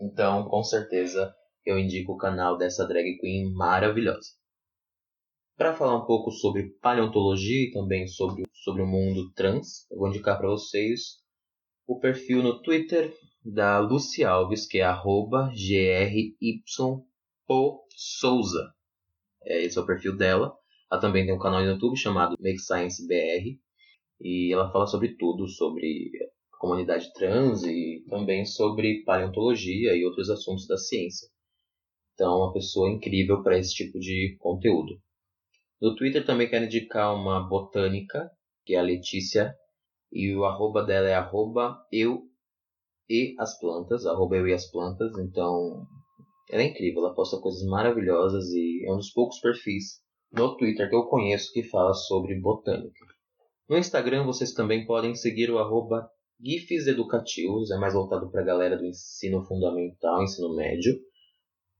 Então, 0.00 0.48
com 0.48 0.64
certeza, 0.64 1.32
eu 1.64 1.78
indico 1.78 2.12
o 2.12 2.16
canal 2.16 2.58
dessa 2.58 2.86
drag 2.86 3.16
queen 3.18 3.52
maravilhosa. 3.54 4.30
Para 5.56 5.76
falar 5.76 5.96
um 5.96 6.04
pouco 6.04 6.32
sobre 6.32 6.70
paleontologia 6.82 7.68
e 7.68 7.70
também 7.70 8.08
sobre, 8.08 8.44
sobre 8.52 8.82
o 8.82 8.86
mundo 8.86 9.32
trans, 9.34 9.88
eu 9.90 9.98
vou 9.98 10.08
indicar 10.08 10.36
para 10.36 10.48
vocês 10.48 11.22
o 11.86 12.00
perfil 12.00 12.42
no 12.42 12.60
Twitter 12.60 13.16
da 13.44 13.78
Lucy 13.78 14.24
Alves, 14.24 14.66
que 14.66 14.78
é 14.78 14.82
arroba 14.82 15.52
gryposouza. 17.46 18.74
É, 19.46 19.62
esse 19.62 19.78
é 19.78 19.80
o 19.80 19.86
perfil 19.86 20.16
dela. 20.16 20.54
Ela 20.90 21.00
também 21.00 21.24
tem 21.24 21.34
um 21.34 21.38
canal 21.38 21.60
no 21.62 21.70
YouTube 21.70 21.96
chamado 21.96 22.36
Make 22.40 22.60
Science 22.60 23.06
BR. 23.06 23.58
E 24.20 24.52
ela 24.52 24.70
fala 24.70 24.86
sobre 24.86 25.16
tudo, 25.16 25.48
sobre 25.48 26.10
a 26.52 26.56
comunidade 26.58 27.12
trans 27.12 27.64
e 27.64 28.04
também 28.08 28.44
sobre 28.44 29.02
paleontologia 29.04 29.94
e 29.94 30.04
outros 30.04 30.30
assuntos 30.30 30.66
da 30.66 30.76
ciência. 30.76 31.28
Então, 32.14 32.38
uma 32.38 32.52
pessoa 32.52 32.90
incrível 32.90 33.42
para 33.42 33.58
esse 33.58 33.74
tipo 33.74 33.98
de 33.98 34.36
conteúdo. 34.38 35.00
No 35.80 35.96
Twitter 35.96 36.24
também 36.24 36.48
quero 36.48 36.64
indicar 36.64 37.14
uma 37.14 37.40
botânica, 37.40 38.30
que 38.64 38.74
é 38.74 38.78
a 38.78 38.82
Letícia, 38.82 39.54
e 40.12 40.34
o 40.34 40.44
arroba 40.44 40.82
dela 40.82 41.08
é 41.08 41.14
arroba 41.14 41.76
eu 41.92 42.22
e 43.10 43.34
as 43.38 43.58
plantas, 43.58 44.06
arroba 44.06 44.36
eu 44.36 44.46
e 44.46 44.54
as 44.54 44.70
plantas, 44.70 45.18
então 45.18 45.86
ela 46.54 46.62
é 46.62 46.66
incrível, 46.66 47.04
ela 47.04 47.14
posta 47.16 47.36
coisas 47.40 47.64
maravilhosas 47.64 48.52
e 48.52 48.86
é 48.86 48.92
um 48.92 48.96
dos 48.96 49.10
poucos 49.10 49.40
perfis 49.40 50.00
no 50.32 50.56
Twitter 50.56 50.88
que 50.88 50.94
eu 50.94 51.06
conheço 51.06 51.52
que 51.52 51.64
fala 51.64 51.92
sobre 51.92 52.38
botânica. 52.38 53.04
No 53.68 53.76
Instagram 53.76 54.24
vocês 54.24 54.52
também 54.52 54.86
podem 54.86 55.16
seguir 55.16 55.50
o 55.50 55.58
arroba 55.58 56.08
GIFs 56.40 56.86
Educativos, 56.86 57.72
é 57.72 57.76
mais 57.76 57.94
voltado 57.94 58.30
para 58.30 58.42
a 58.42 58.44
galera 58.44 58.76
do 58.76 58.86
ensino 58.86 59.44
fundamental, 59.44 60.22
ensino 60.22 60.54
médio. 60.54 60.96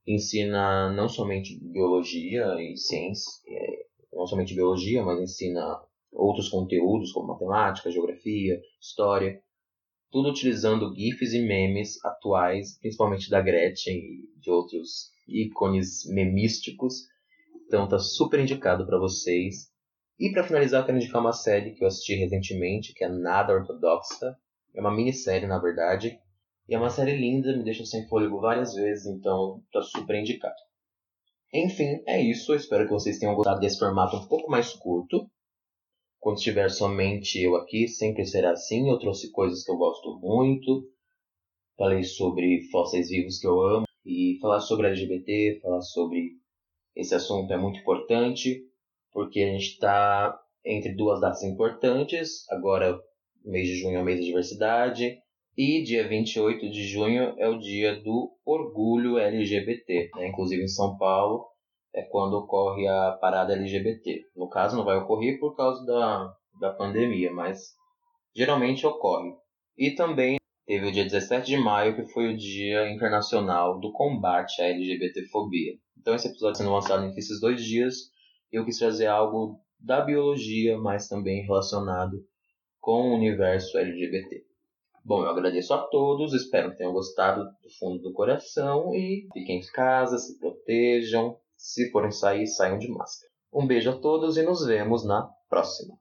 Ensina 0.04 0.92
não 0.92 1.08
somente 1.08 1.56
biologia 1.62 2.44
e 2.60 2.76
ciência, 2.76 3.30
é, 3.46 3.86
não 4.12 4.26
somente 4.26 4.56
biologia, 4.56 5.04
mas 5.04 5.20
ensina 5.20 5.80
outros 6.12 6.48
conteúdos 6.48 7.12
como 7.12 7.28
matemática, 7.28 7.92
geografia, 7.92 8.60
história, 8.80 9.40
tudo 10.14 10.30
utilizando 10.30 10.94
GIFs 10.94 11.32
e 11.32 11.40
memes 11.40 11.98
atuais, 12.04 12.78
principalmente 12.78 13.28
da 13.28 13.40
Gretchen 13.40 13.96
e 13.96 14.40
de 14.40 14.48
outros 14.48 15.10
ícones 15.26 16.06
memísticos. 16.06 17.08
Então 17.66 17.88
tá 17.88 17.98
super 17.98 18.38
indicado 18.38 18.86
para 18.86 18.96
vocês. 18.96 19.72
E 20.16 20.30
para 20.30 20.44
finalizar, 20.44 20.86
quero 20.86 20.98
indicar 20.98 21.20
uma 21.20 21.32
série 21.32 21.72
que 21.72 21.82
eu 21.82 21.88
assisti 21.88 22.14
recentemente, 22.14 22.94
que 22.94 23.02
é 23.02 23.08
Nada 23.08 23.54
Ortodoxa. 23.54 24.36
É 24.72 24.80
uma 24.80 24.94
minissérie, 24.94 25.48
na 25.48 25.58
verdade. 25.58 26.16
E 26.68 26.76
é 26.76 26.78
uma 26.78 26.90
série 26.90 27.16
linda, 27.16 27.56
me 27.56 27.64
deixa 27.64 27.84
sem 27.84 28.06
fôlego 28.06 28.40
várias 28.40 28.72
vezes, 28.72 29.06
então 29.06 29.64
tá 29.72 29.82
super 29.82 30.14
indicado. 30.14 30.54
Enfim, 31.52 32.04
é 32.06 32.22
isso. 32.22 32.52
Eu 32.52 32.56
espero 32.56 32.84
que 32.84 32.92
vocês 32.92 33.18
tenham 33.18 33.34
gostado 33.34 33.58
desse 33.58 33.80
formato 33.80 34.14
um 34.14 34.28
pouco 34.28 34.48
mais 34.48 34.72
curto. 34.74 35.28
Quando 36.24 36.38
estiver 36.38 36.70
somente 36.70 37.38
eu 37.38 37.54
aqui, 37.54 37.86
sempre 37.86 38.24
será 38.24 38.52
assim. 38.52 38.88
Eu 38.88 38.98
trouxe 38.98 39.30
coisas 39.30 39.62
que 39.62 39.70
eu 39.70 39.76
gosto 39.76 40.18
muito. 40.20 40.88
Falei 41.76 42.02
sobre 42.02 42.62
fósseis 42.70 43.10
vivos 43.10 43.38
que 43.38 43.46
eu 43.46 43.60
amo. 43.60 43.84
E 44.06 44.38
falar 44.40 44.60
sobre 44.60 44.86
LGBT, 44.86 45.60
falar 45.60 45.82
sobre 45.82 46.30
esse 46.96 47.14
assunto 47.14 47.52
é 47.52 47.58
muito 47.58 47.78
importante, 47.78 48.62
porque 49.12 49.40
a 49.40 49.52
gente 49.52 49.72
está 49.72 50.40
entre 50.64 50.94
duas 50.94 51.20
datas 51.20 51.42
importantes. 51.42 52.50
Agora, 52.50 52.98
mês 53.44 53.68
de 53.68 53.76
junho 53.76 53.98
é 53.98 54.00
o 54.00 54.04
mês 54.04 54.18
da 54.18 54.24
diversidade. 54.24 55.18
E 55.58 55.82
dia 55.82 56.08
28 56.08 56.70
de 56.70 56.84
junho 56.84 57.34
é 57.36 57.46
o 57.50 57.58
dia 57.58 58.00
do 58.00 58.34
orgulho 58.46 59.18
LGBT. 59.18 60.08
Né? 60.14 60.28
Inclusive 60.28 60.64
em 60.64 60.68
São 60.68 60.96
Paulo, 60.96 61.44
é 61.94 62.02
quando 62.02 62.34
ocorre 62.34 62.86
a 62.88 63.12
parada 63.12 63.52
LGBT. 63.54 64.26
No 64.36 64.48
caso, 64.48 64.76
não 64.76 64.84
vai 64.84 64.96
ocorrer 64.96 65.38
por 65.38 65.54
causa 65.56 65.84
da, 65.86 66.34
da 66.60 66.70
pandemia, 66.72 67.32
mas 67.32 67.74
geralmente 68.34 68.84
ocorre. 68.84 69.32
E 69.78 69.92
também 69.92 70.36
teve 70.66 70.86
o 70.88 70.92
dia 70.92 71.04
17 71.04 71.46
de 71.46 71.56
maio, 71.56 71.94
que 71.94 72.12
foi 72.12 72.32
o 72.32 72.36
Dia 72.36 72.90
Internacional 72.90 73.78
do 73.78 73.92
Combate 73.92 74.60
à 74.60 74.66
LGBTfobia. 74.66 75.74
Então, 75.96 76.14
esse 76.14 76.28
episódio 76.28 76.58
sendo 76.58 76.72
lançado 76.72 77.04
entre 77.04 77.18
esses 77.18 77.40
dois 77.40 77.62
dias, 77.62 77.94
eu 78.50 78.64
quis 78.64 78.78
trazer 78.78 79.06
algo 79.06 79.60
da 79.78 80.00
biologia, 80.00 80.76
mas 80.78 81.08
também 81.08 81.42
relacionado 81.42 82.24
com 82.80 83.10
o 83.10 83.14
universo 83.14 83.78
LGBT. 83.78 84.44
Bom, 85.04 85.22
eu 85.22 85.28
agradeço 85.28 85.74
a 85.74 85.78
todos, 85.78 86.32
espero 86.32 86.70
que 86.70 86.78
tenham 86.78 86.92
gostado 86.92 87.44
do 87.44 87.70
fundo 87.78 88.02
do 88.02 88.12
coração 88.12 88.94
e 88.94 89.28
fiquem 89.32 89.58
em 89.58 89.66
casa, 89.72 90.18
se 90.18 90.38
protejam, 90.38 91.36
se 91.64 91.90
forem 91.90 92.10
sair, 92.10 92.46
saiam 92.46 92.78
de 92.78 92.88
máscara. 92.88 93.32
Um 93.50 93.66
beijo 93.66 93.90
a 93.90 93.98
todos 93.98 94.36
e 94.36 94.42
nos 94.42 94.66
vemos 94.66 95.02
na 95.02 95.26
próxima. 95.48 95.96